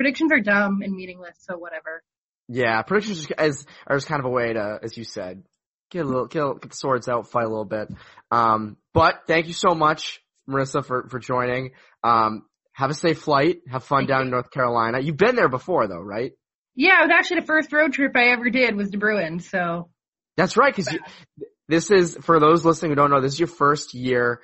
predictions 0.00 0.32
are 0.32 0.40
dumb 0.40 0.80
and 0.82 0.94
meaningless, 0.96 1.36
so 1.40 1.58
whatever. 1.58 2.02
Yeah, 2.48 2.80
predictions 2.80 3.30
as 3.36 3.66
are 3.86 3.96
just 3.96 4.08
kind 4.08 4.18
of 4.18 4.24
a 4.24 4.30
way 4.30 4.54
to, 4.54 4.78
as 4.82 4.96
you 4.96 5.04
said, 5.04 5.42
get 5.90 6.06
a 6.06 6.08
little, 6.08 6.26
get, 6.26 6.42
a- 6.42 6.54
get 6.54 6.70
the 6.70 6.76
swords 6.76 7.06
out, 7.06 7.28
fight 7.30 7.44
a 7.44 7.48
little 7.48 7.66
bit. 7.66 7.88
Um, 8.30 8.78
but 8.94 9.24
thank 9.26 9.46
you 9.46 9.52
so 9.52 9.74
much, 9.74 10.22
Marisa, 10.48 10.82
for 10.84 11.06
for 11.10 11.18
joining. 11.18 11.72
Um, 12.02 12.46
have 12.72 12.88
a 12.90 12.94
safe 12.94 13.20
flight. 13.20 13.58
Have 13.70 13.84
fun 13.84 14.00
Thank 14.00 14.08
down 14.08 14.20
you. 14.20 14.24
in 14.24 14.30
North 14.30 14.50
Carolina. 14.50 15.00
You've 15.00 15.18
been 15.18 15.36
there 15.36 15.50
before, 15.50 15.86
though, 15.86 16.00
right? 16.00 16.32
Yeah, 16.74 17.00
it 17.02 17.08
was 17.08 17.10
actually 17.12 17.40
the 17.40 17.46
first 17.46 17.70
road 17.72 17.92
trip 17.92 18.12
I 18.16 18.28
ever 18.28 18.48
did 18.48 18.74
was 18.74 18.88
to 18.90 18.96
Bruin. 18.98 19.40
so 19.40 19.90
That's 20.38 20.56
right, 20.56 20.74
because 20.74 20.96
this 21.68 21.90
is 21.90 22.16
for 22.22 22.40
those 22.40 22.64
listening 22.64 22.92
who 22.92 22.94
don't 22.96 23.10
know. 23.10 23.20
This 23.20 23.34
is 23.34 23.38
your 23.40 23.48
first 23.48 23.92
year 23.92 24.40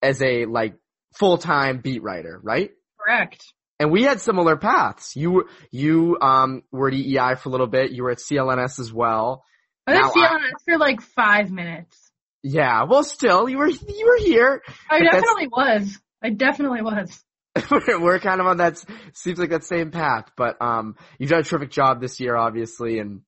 as 0.00 0.22
a 0.22 0.44
like 0.46 0.76
full 1.18 1.38
time 1.38 1.80
beat 1.82 2.02
writer, 2.04 2.40
right? 2.42 2.70
correct. 3.04 3.42
And 3.82 3.90
we 3.90 4.04
had 4.04 4.20
similar 4.20 4.56
paths. 4.56 5.16
You 5.16 5.48
you 5.72 6.16
um 6.20 6.62
were 6.70 6.86
at 6.86 6.94
EEI 6.94 7.36
for 7.36 7.48
a 7.48 7.52
little 7.52 7.66
bit. 7.66 7.90
You 7.90 8.04
were 8.04 8.12
at 8.12 8.18
CLNS 8.18 8.78
as 8.78 8.92
well. 8.92 9.44
I 9.88 9.94
was 9.94 10.00
Now 10.00 10.10
feeling 10.10 10.44
it 10.44 10.54
for 10.64 10.78
like 10.78 11.00
five 11.00 11.50
minutes. 11.50 12.12
Yeah, 12.44 12.84
well, 12.84 13.02
still 13.02 13.48
you 13.48 13.58
were 13.58 13.68
you 13.68 14.06
were 14.06 14.24
here. 14.24 14.62
I 14.88 15.00
definitely 15.00 15.48
was. 15.48 15.98
I 16.22 16.30
definitely 16.30 16.82
was. 16.82 17.24
we're, 17.72 18.00
we're 18.00 18.18
kind 18.20 18.40
of 18.40 18.46
on 18.46 18.58
that 18.58 18.80
seems 19.14 19.40
like 19.40 19.50
that 19.50 19.64
same 19.64 19.90
path, 19.90 20.30
but 20.36 20.62
um, 20.62 20.94
you've 21.18 21.30
done 21.30 21.40
a 21.40 21.42
terrific 21.42 21.72
job 21.72 22.00
this 22.00 22.20
year, 22.20 22.36
obviously, 22.36 23.00
and 23.00 23.22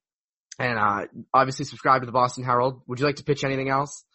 and 0.57 0.79
uh, 0.79 1.07
obviously 1.33 1.65
subscribe 1.65 2.01
to 2.01 2.05
the 2.05 2.13
Boston 2.13 2.45
Herald. 2.45 2.81
Would 2.87 3.01
you 3.01 3.05
like 3.05 3.17
to 3.17 3.25
pitch 3.25 3.43
anything 3.43 3.67
else? 3.67 4.05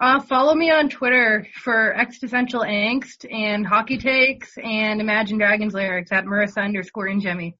Uh, 0.00 0.20
follow 0.20 0.54
me 0.54 0.70
on 0.70 0.88
Twitter 0.88 1.46
for 1.62 1.94
existential 1.94 2.60
angst 2.60 3.26
and 3.30 3.66
hockey 3.66 3.98
takes 3.98 4.56
and 4.62 5.00
Imagine 5.00 5.38
Dragons 5.38 5.74
lyrics 5.74 6.12
at 6.12 6.24
Marisa 6.24 6.62
underscore 6.62 7.08
Ingemi. 7.08 7.54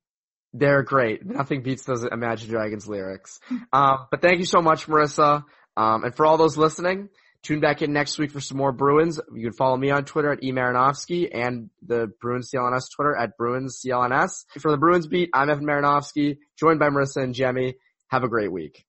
They're 0.52 0.82
great. 0.82 1.26
Nothing 1.26 1.62
beats 1.62 1.84
those 1.84 2.04
Imagine 2.04 2.50
Dragons 2.50 2.88
lyrics. 2.88 3.40
Um, 3.72 4.06
but 4.10 4.22
thank 4.22 4.38
you 4.38 4.44
so 4.44 4.62
much, 4.62 4.86
Marisa. 4.86 5.44
Um, 5.76 6.04
and 6.04 6.14
for 6.14 6.26
all 6.26 6.36
those 6.36 6.56
listening, 6.56 7.08
Tune 7.42 7.60
back 7.60 7.82
in 7.82 7.92
next 7.92 8.18
week 8.18 8.32
for 8.32 8.40
some 8.40 8.58
more 8.58 8.72
Bruins. 8.72 9.20
You 9.32 9.44
can 9.44 9.52
follow 9.52 9.76
me 9.76 9.90
on 9.90 10.04
Twitter 10.04 10.32
at 10.32 10.42
eMarinofsky 10.42 11.28
and 11.32 11.70
the 11.86 12.10
Bruins 12.20 12.50
CLNS 12.50 12.90
Twitter 12.94 13.16
at 13.16 13.36
Bruins 13.36 13.80
CLNS. 13.80 14.44
For 14.60 14.70
the 14.72 14.76
Bruins 14.76 15.06
beat, 15.06 15.30
I'm 15.32 15.48
Evan 15.48 15.64
Marinofsky, 15.64 16.38
joined 16.58 16.80
by 16.80 16.88
Marisa 16.88 17.22
and 17.22 17.34
Jemmy. 17.34 17.76
Have 18.08 18.24
a 18.24 18.28
great 18.28 18.50
week. 18.50 18.87